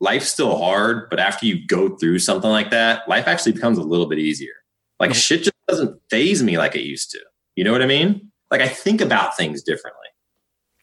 [0.00, 3.82] life's still hard, but after you go through something like that, life actually becomes a
[3.82, 4.52] little bit easier.
[5.00, 5.18] Like mm-hmm.
[5.18, 7.20] shit just doesn't phase me like it used to.
[7.56, 8.30] You know what I mean?
[8.50, 10.00] Like I think about things differently.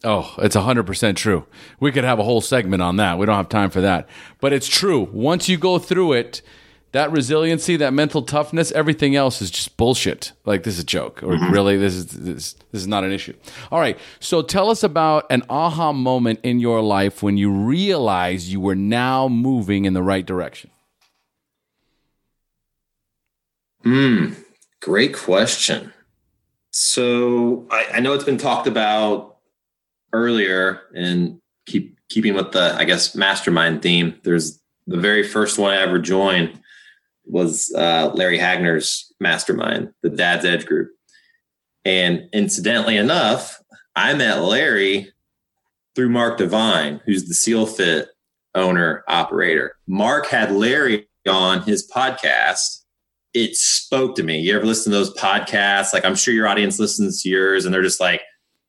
[0.04, 1.46] Oh, it's 100% true.
[1.80, 3.20] We could have a whole segment on that.
[3.20, 4.10] We don't have time for that.
[4.40, 5.08] But it's true.
[5.12, 6.42] Once you go through it,
[6.92, 10.34] that resiliency, that mental toughness, everything else is just bullshit.
[10.46, 11.52] Like this is a joke, or mm-hmm.
[11.52, 13.34] really, this is this, this is not an issue.
[13.72, 18.52] All right, so tell us about an aha moment in your life when you realize
[18.52, 20.70] you were now moving in the right direction.
[23.84, 24.34] Hmm,
[24.82, 25.94] great question.
[26.72, 29.38] So I, I know it's been talked about
[30.14, 34.20] earlier, and keep keeping with the I guess mastermind theme.
[34.24, 36.60] There's the very first one I ever joined
[37.26, 40.90] was uh, Larry Hagner's mastermind, the Dad's Edge group.
[41.86, 43.62] And incidentally enough,
[43.96, 45.12] I met Larry
[45.96, 48.08] through Mark Divine, who's the SEALFIT
[48.56, 49.76] owner operator.
[49.88, 52.84] Mark had Larry on his podcast.
[53.34, 54.40] It spoke to me.
[54.40, 55.94] You ever listen to those podcasts?
[55.94, 58.22] Like I'm sure your audience listens to yours, and they're just like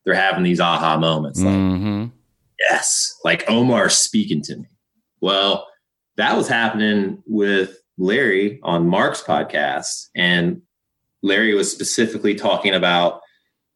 [0.05, 1.41] they're having these aha moments.
[1.41, 2.07] Like, mm-hmm.
[2.71, 4.67] yes, like Omar speaking to me.
[5.21, 5.67] Well,
[6.17, 10.63] that was happening with Larry on Mark's podcast, and
[11.23, 13.21] Larry was specifically talking about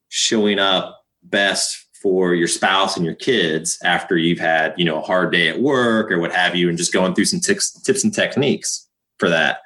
[0.08, 5.02] showing up best for your spouse and your kids after you've had you know a
[5.02, 8.04] hard day at work or what have you, and just going through some tips, tips
[8.04, 8.88] and techniques
[9.18, 9.58] for that.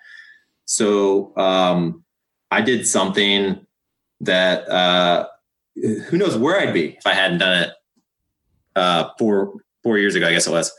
[0.65, 2.05] So um,
[2.51, 3.67] I did something
[4.21, 5.27] that uh,
[5.75, 7.71] who knows where I'd be if I hadn't done it
[8.77, 10.27] uh, four four years ago.
[10.27, 10.73] I guess it was.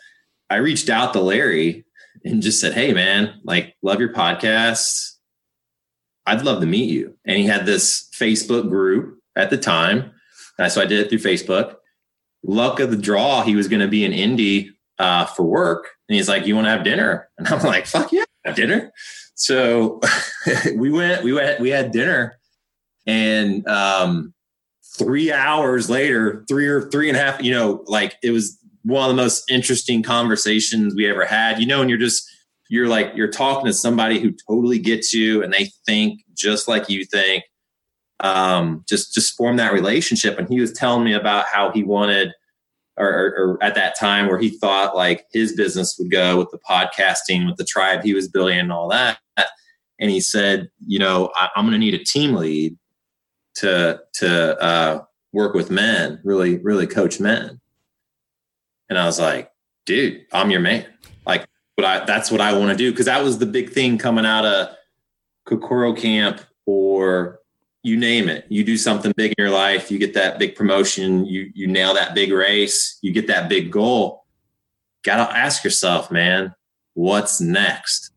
[0.50, 1.86] I reached out to Larry
[2.24, 5.16] and just said, Hey, man, like, love your podcast.
[6.26, 7.18] I'd love to meet you.
[7.26, 10.12] And he had this Facebook group at the time.
[10.58, 11.76] And so I did it through Facebook.
[12.44, 15.90] Luck of the draw, he was going to be in Indy uh, for work.
[16.08, 17.30] And he's like, You want to have dinner?
[17.38, 18.92] And I'm like, Fuck yeah, have dinner.
[19.36, 20.00] So
[20.76, 22.38] we went, we went, we had dinner.
[23.08, 24.34] And um,
[24.98, 29.10] three hours later, three or three and a half, you know, like it was one
[29.10, 31.60] of the most interesting conversations we ever had.
[31.60, 32.28] You know, and you're just
[32.70, 36.90] you're like you're talking to somebody who totally gets you and they think just like
[36.90, 37.44] you think.
[38.20, 40.38] Um, just just form that relationship.
[40.38, 42.32] And he was telling me about how he wanted,
[42.96, 46.52] or, or, or at that time where he thought like his business would go with
[46.52, 49.18] the podcasting, with the tribe he was building, and all that.
[50.00, 52.78] And he said, you know, I, am going to need a team lead
[53.56, 57.62] to to uh, work with men, really, really coach men.
[58.92, 59.50] And I was like,
[59.86, 60.86] dude, I'm your man.
[61.26, 62.94] Like, but I, that's what I want to do.
[62.94, 64.76] Cause that was the big thing coming out of
[65.46, 67.40] Kokoro camp or
[67.84, 68.46] you name it.
[68.50, 71.94] You do something big in your life, you get that big promotion, you you nail
[71.94, 74.26] that big race, you get that big goal.
[75.04, 76.54] Got to ask yourself, man,
[76.94, 78.12] what's next?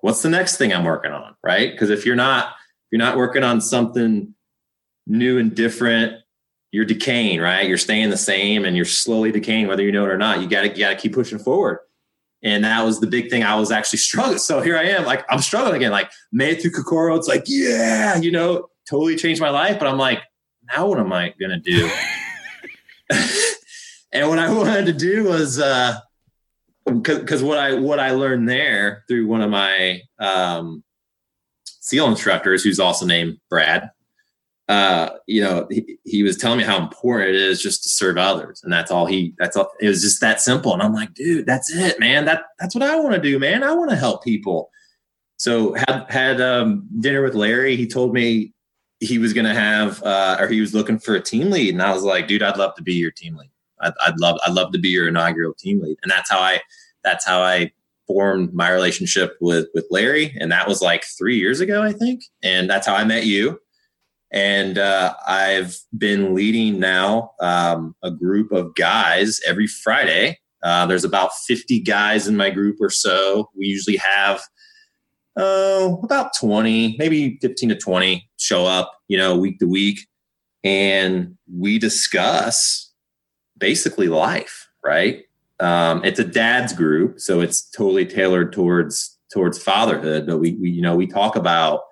[0.00, 1.70] What's the next thing I'm working on, right?
[1.70, 4.34] Because if you're not if you're not working on something
[5.06, 6.23] new and different,
[6.74, 7.68] you're decaying, right?
[7.68, 10.40] You're staying the same and you're slowly decaying whether you know it or not.
[10.40, 11.78] You got to you got to keep pushing forward.
[12.42, 14.38] And that was the big thing I was actually struggling.
[14.38, 15.92] So here I am, like I'm struggling again.
[15.92, 19.78] Like made through Kokoro, it's like, yeah, you know, totally changed my life.
[19.78, 20.18] But I'm like,
[20.74, 21.88] now what am I gonna do?
[24.12, 26.00] and what I wanted to do was uh
[26.86, 30.82] because what I what I learned there through one of my um
[31.62, 33.90] SEAL instructors, who's also named Brad,
[34.68, 38.16] uh, you know, he, he was telling me how important it is just to serve
[38.16, 38.62] others.
[38.64, 40.72] And that's all he, that's all, it was just that simple.
[40.72, 42.24] And I'm like, dude, that's it, man.
[42.24, 43.62] That, that's what I want to do, man.
[43.62, 44.70] I want to help people.
[45.36, 47.76] So had, had, um, dinner with Larry.
[47.76, 48.54] He told me
[49.00, 51.74] he was going to have, uh, or he was looking for a team lead.
[51.74, 53.50] And I was like, dude, I'd love to be your team lead.
[53.80, 55.98] I'd, I'd love, I'd love to be your inaugural team lead.
[56.02, 56.60] And that's how I,
[57.02, 57.70] that's how I
[58.06, 60.34] formed my relationship with, with Larry.
[60.40, 62.22] And that was like three years ago, I think.
[62.42, 63.60] And that's how I met you
[64.34, 70.40] and uh, I've been leading now um, a group of guys every Friday.
[70.60, 73.48] Uh, there's about 50 guys in my group or so.
[73.56, 74.42] We usually have
[75.38, 80.00] uh, about 20, maybe 15 to 20 show up, you know, week to week.
[80.64, 82.92] And we discuss
[83.56, 85.22] basically life, right?
[85.60, 90.26] Um, it's a dad's group, so it's totally tailored towards towards fatherhood.
[90.26, 91.82] But we, we you know, we talk about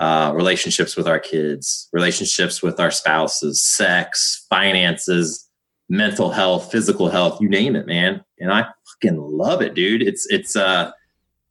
[0.00, 5.46] uh, relationships with our kids, relationships with our spouses, sex, finances,
[5.90, 8.24] mental health, physical health, you name it, man.
[8.38, 8.66] And I
[9.02, 10.02] fucking love it, dude.
[10.02, 10.92] It's it's uh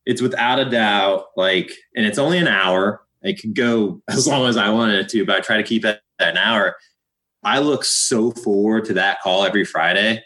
[0.08, 3.02] it's without a doubt like and it's only an hour.
[3.22, 5.86] It could go as long as I wanted it to, but I try to keep
[5.86, 6.76] it an hour.
[7.44, 10.24] I look so forward to that call every Friday.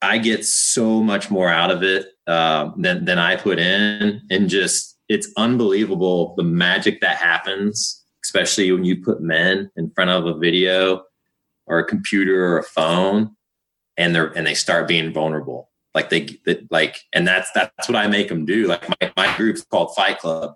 [0.00, 4.48] I get so much more out of it uh, than than I put in, and
[4.48, 10.26] just it's unbelievable the magic that happens, especially when you put men in front of
[10.26, 11.04] a video
[11.66, 13.34] or a computer or a phone
[13.96, 15.70] and they're and they start being vulnerable.
[15.94, 16.38] Like they,
[16.70, 18.66] like, and that's that's what I make them do.
[18.68, 20.54] Like my, my group's called Fight Club.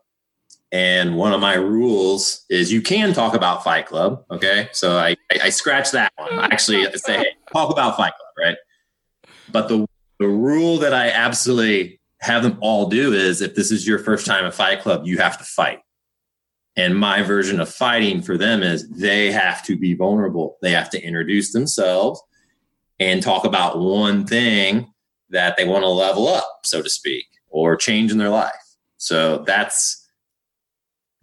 [0.71, 4.25] And one of my rules is you can talk about Fight Club.
[4.31, 4.69] Okay.
[4.73, 6.39] So I, I, I scratch that one.
[6.39, 8.57] I actually say, hey, talk about Fight Club, right?
[9.51, 9.87] But the,
[10.19, 14.27] the rule that I absolutely have them all do is if this is your first
[14.27, 15.81] time at Fight Club, you have to fight.
[16.77, 20.57] And my version of fighting for them is they have to be vulnerable.
[20.63, 22.23] They have to introduce themselves
[23.01, 24.93] and talk about one thing
[25.31, 28.53] that they want to level up, so to speak, or change in their life.
[28.99, 29.99] So that's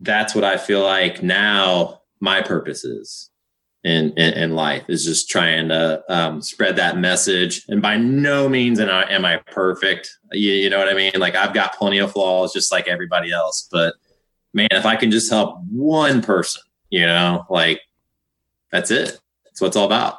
[0.02, 3.30] that's what I feel like now my purpose is
[3.84, 7.66] in, in, in life is just trying to um, spread that message.
[7.70, 10.18] And by no means am I, am I perfect.
[10.32, 11.14] You, you know what I mean?
[11.18, 13.68] Like I've got plenty of flaws, just like everybody else.
[13.72, 13.96] But
[14.54, 17.82] man, if I can just help one person, you know, like
[18.72, 19.18] that's it.
[19.46, 20.18] That's what it's all about.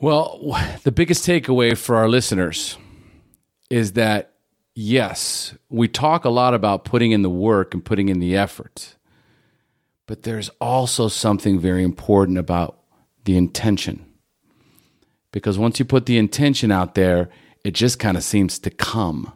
[0.00, 2.76] Well, the biggest takeaway for our listeners
[3.70, 4.32] is that
[4.74, 8.96] yes, we talk a lot about putting in the work and putting in the effort.
[10.06, 12.78] But there's also something very important about
[13.24, 14.04] the intention.
[15.32, 17.28] Because once you put the intention out there,
[17.64, 19.32] it just kind of seems to come.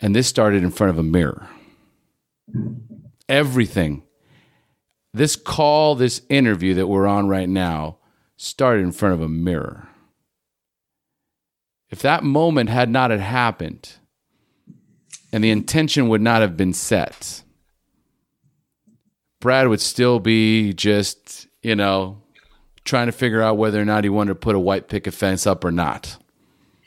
[0.00, 1.48] And this started in front of a mirror.
[3.28, 4.04] Everything,
[5.12, 7.98] this call, this interview that we're on right now,
[8.36, 9.88] started in front of a mirror.
[11.90, 13.92] If that moment had not had happened
[15.32, 17.41] and the intention would not have been set,
[19.42, 22.22] Brad would still be just, you know,
[22.84, 25.48] trying to figure out whether or not he wanted to put a white picket fence
[25.48, 26.16] up or not.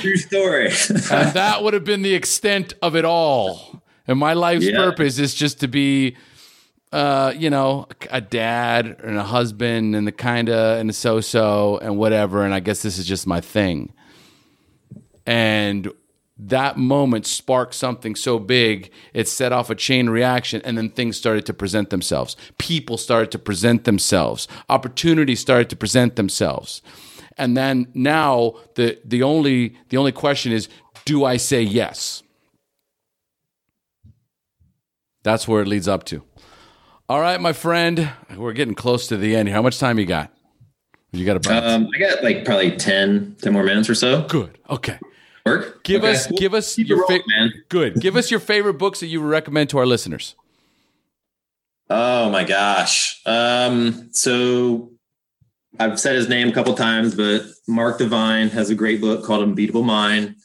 [0.00, 0.68] True story.
[1.10, 3.82] and that would have been the extent of it all.
[4.06, 4.76] And my life's yeah.
[4.78, 6.16] purpose is just to be,
[6.90, 11.20] uh, you know, a dad and a husband and the kind of and the so
[11.20, 12.46] so and whatever.
[12.46, 13.92] And I guess this is just my thing.
[15.26, 15.92] And
[16.36, 21.16] that moment sparked something so big, it set off a chain reaction, and then things
[21.16, 22.36] started to present themselves.
[22.58, 24.48] People started to present themselves.
[24.68, 26.82] Opportunities started to present themselves.
[27.36, 30.68] And then now the the only the only question is,
[31.04, 32.22] do I say yes?
[35.22, 36.22] That's where it leads up to.
[37.08, 39.54] All right, my friend, we're getting close to the end here.
[39.54, 40.32] How much time you got?
[41.12, 41.64] You got about?
[41.64, 44.22] Um, I got like probably 10, 10 more minutes or so.
[44.22, 44.58] Good.
[44.68, 44.98] Okay.
[45.46, 45.84] Work.
[45.84, 46.12] Give Okay.
[46.12, 47.26] us, give us Keep your favorite.
[47.28, 47.52] man.
[47.68, 48.00] Good.
[48.00, 50.34] Give us your favorite books that you recommend to our listeners.
[51.90, 53.20] Oh my gosh.
[53.26, 54.90] Um, so
[55.78, 59.42] I've said his name a couple times, but Mark Divine has a great book called
[59.42, 60.36] Unbeatable Mind.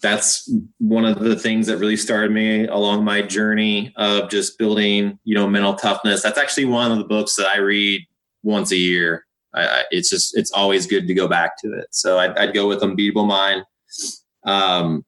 [0.00, 5.18] That's one of the things that really started me along my journey of just building,
[5.24, 6.22] you know, mental toughness.
[6.22, 8.06] That's actually one of the books that I read
[8.42, 9.26] once a year.
[9.52, 11.88] I, I, it's just, it's always good to go back to it.
[11.90, 13.64] So I'd, I'd go with Unbeatable Mind.
[14.44, 15.04] Um,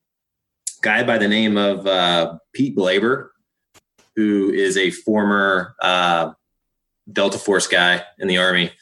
[0.83, 3.29] guy by the name of uh, Pete Blaber,
[4.17, 6.33] who is a former uh,
[7.11, 8.73] Delta Force guy in the Army.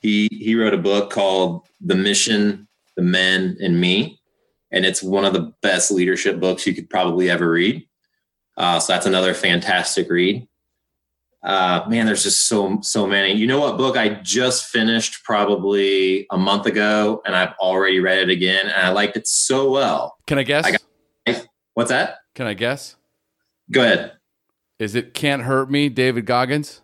[0.00, 4.20] He he wrote a book called The Mission, The Men, and Me,
[4.70, 7.86] and it's one of the best leadership books you could probably ever read.
[8.56, 10.46] Uh, so that's another fantastic read.
[11.42, 13.32] Uh, man, there's just so so many.
[13.32, 18.18] You know what book I just finished probably a month ago, and I've already read
[18.18, 20.16] it again, and I liked it so well.
[20.26, 20.64] Can I guess?
[20.64, 22.18] I got- What's that?
[22.34, 22.96] Can I guess?
[23.70, 24.12] Go ahead.
[24.78, 26.80] Is it Can't Hurt Me, David Goggins?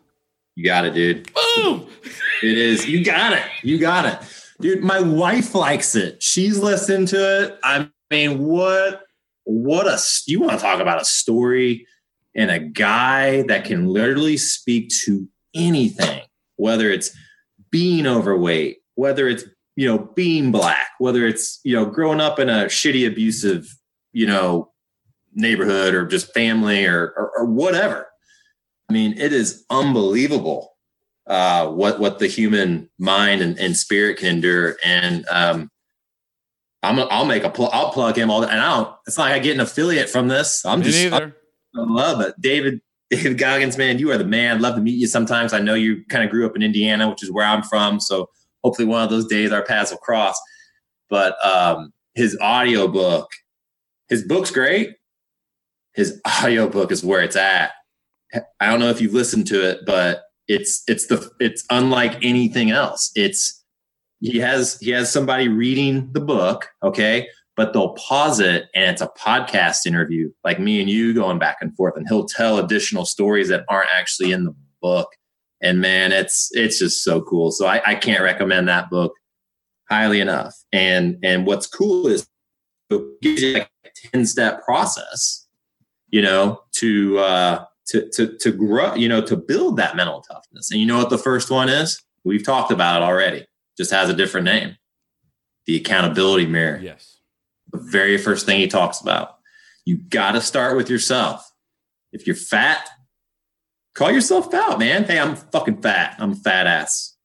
[0.56, 1.30] You got it, dude.
[1.34, 1.86] Boom!
[2.42, 2.88] It is.
[2.88, 3.44] You got it.
[3.62, 4.18] You got it.
[4.60, 6.22] Dude, my wife likes it.
[6.22, 7.58] She's listened to it.
[7.62, 9.02] I mean, what
[9.44, 11.86] what a you want to talk about a story
[12.34, 16.22] and a guy that can literally speak to anything,
[16.56, 17.16] whether it's
[17.70, 19.44] being overweight, whether it's,
[19.76, 23.66] you know, being black, whether it's, you know, growing up in a shitty abusive,
[24.12, 24.72] you know,
[25.34, 28.08] neighborhood or just family or or, or whatever.
[28.88, 30.76] I mean, it is unbelievable
[31.26, 34.76] uh, what what the human mind and, and spirit can endure.
[34.84, 35.70] And um,
[36.82, 38.40] I'm a, I'll make a pl- I'll plug him all.
[38.40, 38.96] The, and I don't.
[39.06, 40.64] It's not like I get an affiliate from this.
[40.64, 41.12] I'm Me just
[41.78, 42.80] I love it, David.
[43.10, 44.60] David Goggins, man, you are the man.
[44.60, 45.54] Love to meet you sometimes.
[45.54, 48.00] I know you kind of grew up in Indiana, which is where I'm from.
[48.00, 48.28] So
[48.62, 50.38] hopefully one of those days our paths will cross.
[51.08, 53.30] But um, his audio book,
[54.10, 54.96] his book's great.
[55.94, 57.72] His audio book is where it's at.
[58.60, 62.70] I don't know if you've listened to it, but it's it's the it's unlike anything
[62.70, 63.10] else.
[63.14, 63.64] It's
[64.20, 67.26] he has he has somebody reading the book, okay,
[67.58, 71.56] but they'll pause it and it's a podcast interview, like me and you going back
[71.60, 75.08] and forth, and he'll tell additional stories that aren't actually in the book.
[75.60, 77.50] And man, it's it's just so cool.
[77.50, 79.12] So I, I can't recommend that book
[79.90, 80.54] highly enough.
[80.72, 82.28] And and what's cool is
[82.90, 85.48] it gives you like a 10 step process,
[86.10, 90.70] you know, to uh to to to grow, you know, to build that mental toughness.
[90.70, 92.00] And you know what the first one is?
[92.22, 93.46] We've talked about it already.
[93.76, 94.76] Just has a different name.
[95.66, 96.78] The accountability mirror.
[96.80, 97.17] Yes.
[97.72, 99.36] The very first thing he talks about.
[99.84, 101.50] You got to start with yourself.
[102.12, 102.88] If you're fat,
[103.94, 105.04] call yourself out, man.
[105.04, 106.16] Hey, I'm fucking fat.
[106.18, 107.16] I'm a fat ass.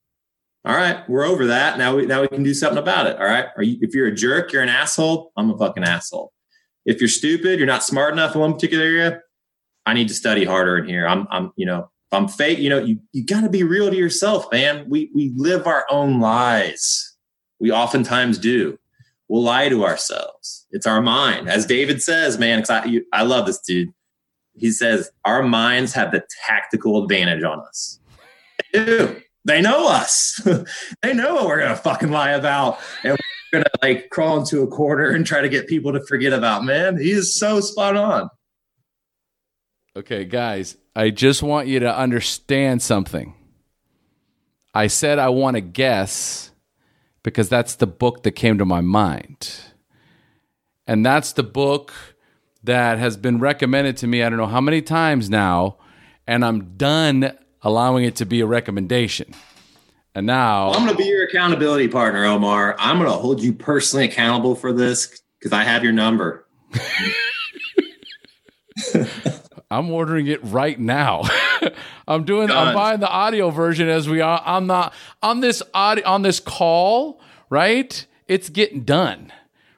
[0.65, 1.77] All right, we're over that.
[1.77, 3.17] Now we now we can do something about it.
[3.17, 3.47] All right.
[3.59, 6.31] You if you're a jerk, you're an asshole, I'm a fucking asshole.
[6.85, 9.21] If you're stupid, you're not smart enough in one particular area,
[9.85, 11.07] I need to study harder in here.
[11.07, 13.89] I'm, I'm, you know, if I'm fake, you know, you, you got to be real
[13.89, 14.85] to yourself, man.
[14.89, 17.15] We, we live our own lies.
[17.59, 18.77] We oftentimes do.
[19.33, 20.67] We'll lie to ourselves.
[20.69, 21.49] It's our mind.
[21.49, 23.89] As David says, man, I, I love this dude.
[24.53, 27.99] He says, our minds have the tactical advantage on us.
[28.71, 29.23] They.
[29.43, 30.39] They know us.
[31.01, 32.79] they know what we're going to fucking lie about.
[33.03, 33.17] And
[33.51, 36.31] we're going to like crawl into a corner and try to get people to forget
[36.31, 36.97] about, man.
[36.97, 38.29] He is so spot on.
[39.97, 43.33] Okay, guys, I just want you to understand something.
[44.75, 46.51] I said I want to guess
[47.23, 49.55] because that's the book that came to my mind.
[50.85, 51.93] And that's the book
[52.63, 55.77] that has been recommended to me, I don't know how many times now,
[56.27, 59.33] and I'm done allowing it to be a recommendation.
[60.15, 62.75] And now I'm going to be your accountability partner, Omar.
[62.77, 66.45] I'm going to hold you personally accountable for this because I have your number.
[69.71, 71.23] I'm ordering it right now.
[72.07, 72.49] I'm doing.
[72.51, 74.41] I'm buying the audio version as we are.
[74.45, 77.21] I'm not on this audio on this call.
[77.49, 79.31] Right, it's getting done.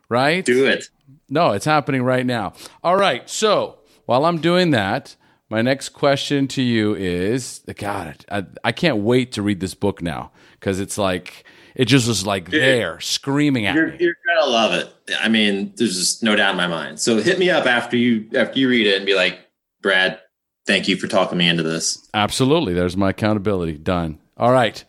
[0.09, 0.45] Right.
[0.45, 0.89] Do it.
[1.29, 2.53] No, it's happening right now.
[2.83, 3.27] All right.
[3.29, 5.15] So while I'm doing that,
[5.49, 10.01] my next question to you is: God, I, I can't wait to read this book
[10.01, 11.45] now because it's like
[11.75, 13.97] it just was like there screaming at You're, me.
[13.99, 14.93] you're to love it.
[15.19, 16.99] I mean, there's just no doubt in my mind.
[16.99, 19.39] So hit me up after you after you read it and be like,
[19.81, 20.19] Brad,
[20.65, 22.07] thank you for talking me into this.
[22.13, 22.73] Absolutely.
[22.73, 23.77] There's my accountability.
[23.77, 24.19] Done.
[24.37, 24.83] All right.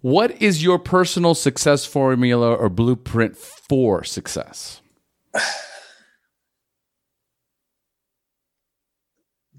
[0.00, 4.80] What is your personal success formula or blueprint for success?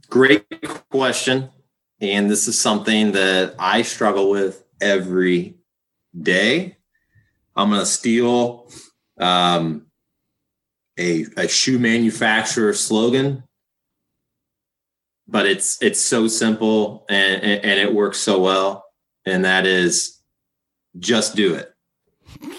[0.10, 0.46] Great
[0.90, 1.50] question.
[2.00, 5.56] And this is something that I struggle with every
[6.20, 6.78] day.
[7.56, 8.72] I'm going to steal
[9.20, 9.88] um,
[10.98, 13.44] a, a shoe manufacturer slogan,
[15.28, 18.86] but it's it's so simple and, and, it works so well.
[19.26, 20.22] And that is
[20.98, 21.74] just do it.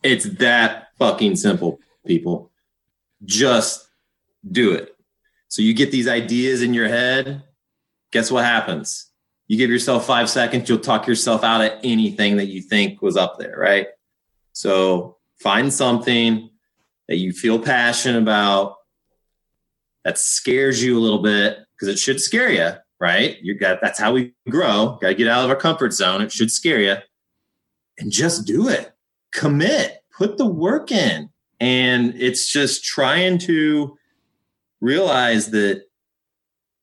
[0.00, 2.52] It's that fucking simple, people.
[3.24, 3.88] Just
[4.48, 4.94] do it.
[5.48, 7.42] So you get these ideas in your head.
[8.12, 9.10] Guess what happens?
[9.48, 13.16] You give yourself five seconds, you'll talk yourself out of anything that you think was
[13.16, 13.88] up there, right?
[14.52, 16.48] So find something
[17.08, 18.76] that you feel passionate about
[20.04, 22.70] that scares you a little bit because it should scare you,
[23.00, 23.36] right?
[23.42, 24.98] You got that's how we grow.
[25.00, 26.22] Got to get out of our comfort zone.
[26.22, 26.96] It should scare you,
[27.98, 28.92] and just do it.
[29.32, 30.02] Commit.
[30.16, 31.30] Put the work in,
[31.60, 33.96] and it's just trying to
[34.80, 35.84] realize that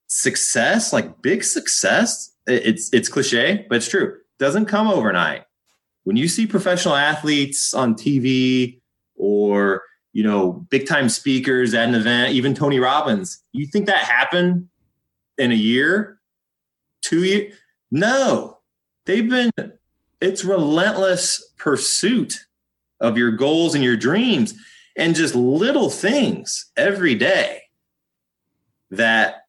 [0.06, 4.16] success, like big success, it's it's cliche, but it's true.
[4.38, 5.44] Doesn't come overnight.
[6.04, 8.80] When you see professional athletes on TV
[9.16, 9.82] or
[10.16, 14.66] you know big time speakers at an event, even Tony Robbins, you think that happened
[15.36, 16.18] in a year,
[17.02, 17.52] two years?
[17.90, 18.56] No,
[19.04, 19.50] they've been.
[20.22, 22.46] It's relentless pursuit
[22.98, 24.54] of your goals and your dreams,
[24.96, 27.64] and just little things every day
[28.90, 29.44] that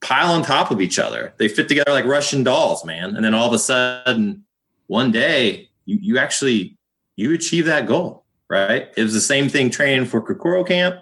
[0.00, 1.34] pile on top of each other.
[1.38, 3.16] They fit together like Russian dolls, man.
[3.16, 4.44] And then all of a sudden,
[4.86, 6.78] one day, you you actually
[7.16, 8.88] you achieve that goal, right?
[8.96, 10.96] It was the same thing training for Kokoro camp,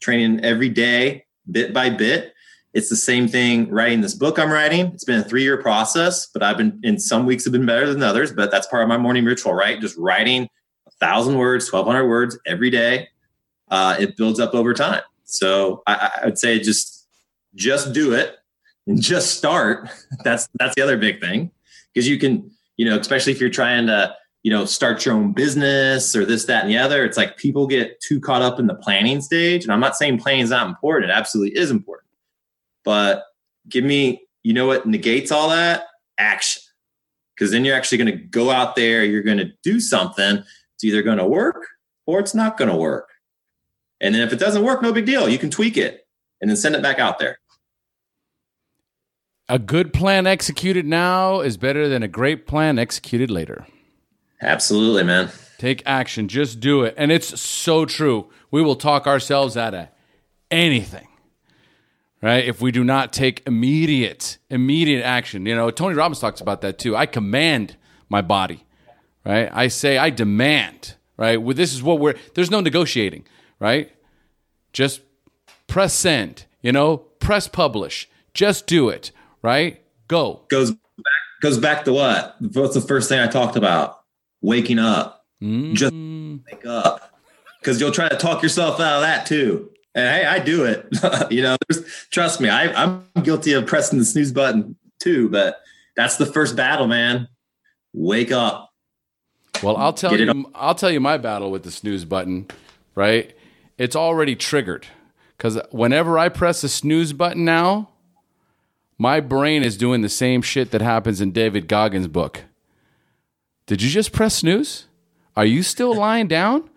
[0.00, 2.32] training every day, bit by bit.
[2.74, 4.86] It's the same thing writing this book I'm writing.
[4.88, 7.90] It's been a three year process, but I've been in some weeks have been better
[7.90, 9.80] than others, but that's part of my morning ritual, right?
[9.80, 10.48] Just writing
[10.86, 13.08] a thousand words, 1200 words every day.
[13.70, 15.00] Uh, it builds up over time.
[15.24, 17.06] So I, I would say just
[17.54, 18.36] just do it
[18.86, 19.88] and just start.
[20.24, 21.50] That's that's the other big thing
[21.92, 24.14] because you can, you know, especially if you're trying to,
[24.46, 27.04] you know, start your own business or this, that, and the other.
[27.04, 29.64] It's like people get too caught up in the planning stage.
[29.64, 32.08] And I'm not saying planning is not important; it absolutely is important.
[32.84, 33.24] But
[33.68, 35.86] give me, you know, what negates all that
[36.16, 36.62] action
[37.34, 39.04] because then you're actually going to go out there.
[39.04, 40.36] You're going to do something.
[40.36, 41.66] It's either going to work
[42.06, 43.08] or it's not going to work.
[44.00, 45.28] And then if it doesn't work, no big deal.
[45.28, 46.06] You can tweak it
[46.40, 47.40] and then send it back out there.
[49.48, 53.66] A good plan executed now is better than a great plan executed later.
[54.40, 55.30] Absolutely, man.
[55.58, 56.28] Take action.
[56.28, 56.94] Just do it.
[56.96, 58.30] And it's so true.
[58.50, 59.88] We will talk ourselves out of
[60.50, 61.08] anything,
[62.22, 62.44] right?
[62.44, 65.46] If we do not take immediate, immediate action.
[65.46, 66.94] You know, Tony Robbins talks about that too.
[66.94, 67.76] I command
[68.08, 68.64] my body,
[69.24, 69.48] right?
[69.52, 71.40] I say, I demand, right?
[71.40, 73.26] Well, this is what we're, there's no negotiating,
[73.58, 73.90] right?
[74.72, 75.00] Just
[75.66, 78.08] press send, you know, press publish.
[78.34, 79.10] Just do it
[79.46, 79.80] right?
[80.08, 80.42] Go.
[80.48, 80.80] Goes back,
[81.40, 82.36] goes back to what?
[82.52, 84.00] What's the first thing I talked about?
[84.40, 85.24] Waking up.
[85.42, 85.74] Mm.
[85.74, 87.12] Just wake up.
[87.60, 89.70] Because you'll try to talk yourself out of that too.
[89.94, 90.86] And hey, I do it.
[91.30, 91.56] you know,
[92.10, 95.60] trust me, I, I'm guilty of pressing the snooze button too, but
[95.96, 97.28] that's the first battle, man.
[97.92, 98.70] Wake up.
[99.62, 102.46] Well, I'll tell you, I'll tell you my battle with the snooze button,
[102.94, 103.34] right?
[103.78, 104.86] It's already triggered
[105.36, 107.88] because whenever I press the snooze button now,
[108.98, 112.44] my brain is doing the same shit that happens in David Goggins' book.
[113.66, 114.86] Did you just press snooze?
[115.36, 116.70] Are you still lying down?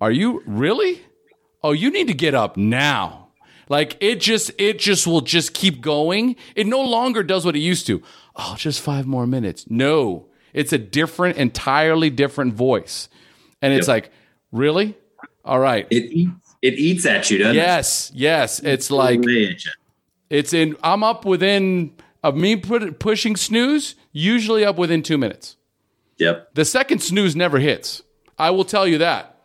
[0.00, 1.02] Are you really?
[1.62, 3.28] Oh, you need to get up now.
[3.68, 6.36] Like it just it just will just keep going.
[6.56, 8.02] It no longer does what it used to.
[8.36, 9.66] Oh, just 5 more minutes.
[9.68, 10.28] No.
[10.52, 13.08] It's a different entirely different voice.
[13.60, 13.94] And it's yep.
[13.94, 14.12] like,
[14.50, 14.96] "Really?
[15.44, 18.16] All right." It eats it eats at you, doesn't yes, it?
[18.16, 18.72] Yes, yes.
[18.72, 19.20] It's like
[20.30, 20.76] it's in.
[20.82, 23.94] I'm up within of me put, pushing snooze.
[24.12, 25.56] Usually up within two minutes.
[26.22, 26.54] Yep.
[26.54, 28.02] The second snooze never hits.
[28.38, 29.36] I will tell you that.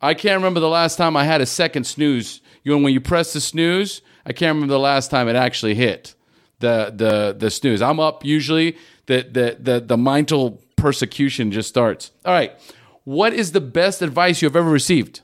[0.00, 2.40] I can't remember the last time I had a second snooze.
[2.62, 5.74] You know, when you press the snooze, I can't remember the last time it actually
[5.74, 6.14] hit
[6.60, 7.80] the the the snooze.
[7.80, 8.76] I'm up usually.
[9.06, 12.10] The the the the mental persecution just starts.
[12.24, 12.52] All right.
[13.04, 15.20] What is the best advice you have ever received?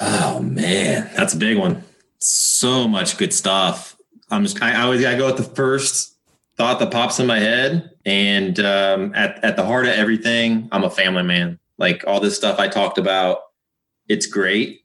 [0.00, 1.84] Oh man, that's a big one
[2.24, 3.96] so much good stuff.
[4.30, 6.13] I'm just, I, I always gotta go with the first
[6.56, 7.90] thought that pops in my head.
[8.06, 11.58] And um, at, at the heart of everything, I'm a family man.
[11.78, 13.38] Like all this stuff I talked about,
[14.08, 14.82] it's great.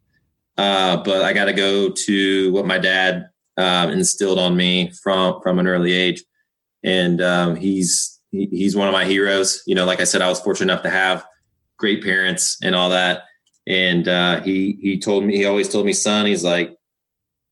[0.58, 5.42] Uh, but I got to go to what my dad uh, instilled on me from
[5.42, 6.22] from an early age,
[6.84, 9.64] and um, he's he, he's one of my heroes.
[9.66, 11.26] You know, like I said, I was fortunate enough to have
[11.78, 13.24] great parents and all that.
[13.68, 16.76] And uh, he he told me he always told me, son, he's like,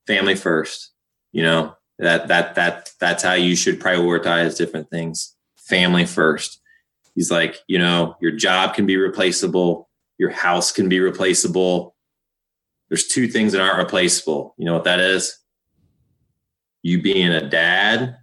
[0.06, 0.92] family first.
[1.32, 5.36] You know, that that that that's how you should prioritize different things.
[5.58, 6.62] Family first.
[7.16, 11.96] He's like, you know, your job can be replaceable, Your house can be replaceable.
[12.90, 14.54] There's two things that aren't replaceable.
[14.58, 15.38] You know what that is?
[16.84, 18.18] You being a dad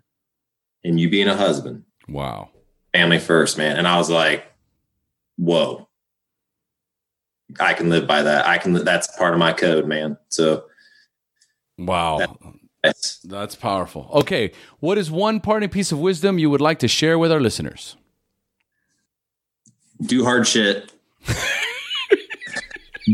[0.84, 1.84] and you being a husband.
[2.08, 2.50] Wow.
[2.94, 3.76] Family first, man.
[3.76, 4.46] And I was like,
[5.36, 5.88] whoa.
[7.60, 8.46] I can live by that.
[8.46, 10.16] I can, that's part of my code, man.
[10.28, 10.64] So,
[11.76, 12.36] wow.
[12.84, 14.10] That's, that's powerful.
[14.12, 14.52] Okay.
[14.80, 17.96] What is one parting piece of wisdom you would like to share with our listeners?
[20.02, 20.92] Do hard shit.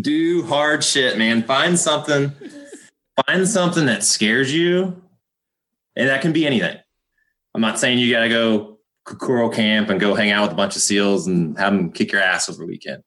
[0.02, 1.44] Do hard shit, man.
[1.44, 2.32] Find something,
[3.26, 5.01] find something that scares you.
[5.94, 6.76] And that can be anything.
[7.55, 10.56] I'm not saying you got to go Kokoro camp and go hang out with a
[10.56, 13.05] bunch of seals and have them kick your ass over the weekend.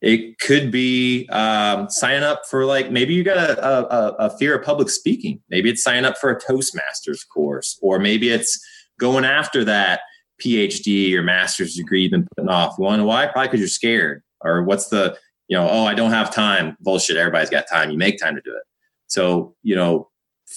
[0.00, 4.56] It could be um, sign up for like maybe you got a, a, a fear
[4.56, 5.40] of public speaking.
[5.48, 8.64] Maybe it's sign up for a Toastmasters course, or maybe it's
[9.00, 10.00] going after that
[10.40, 12.78] PhD or master's degree you've been putting off.
[12.78, 13.26] Know why?
[13.26, 14.22] Probably because you're scared.
[14.40, 15.16] Or what's the,
[15.48, 16.76] you know, oh, I don't have time.
[16.80, 17.16] Bullshit.
[17.16, 17.90] Everybody's got time.
[17.90, 18.62] You make time to do it.
[19.08, 20.10] So, you know,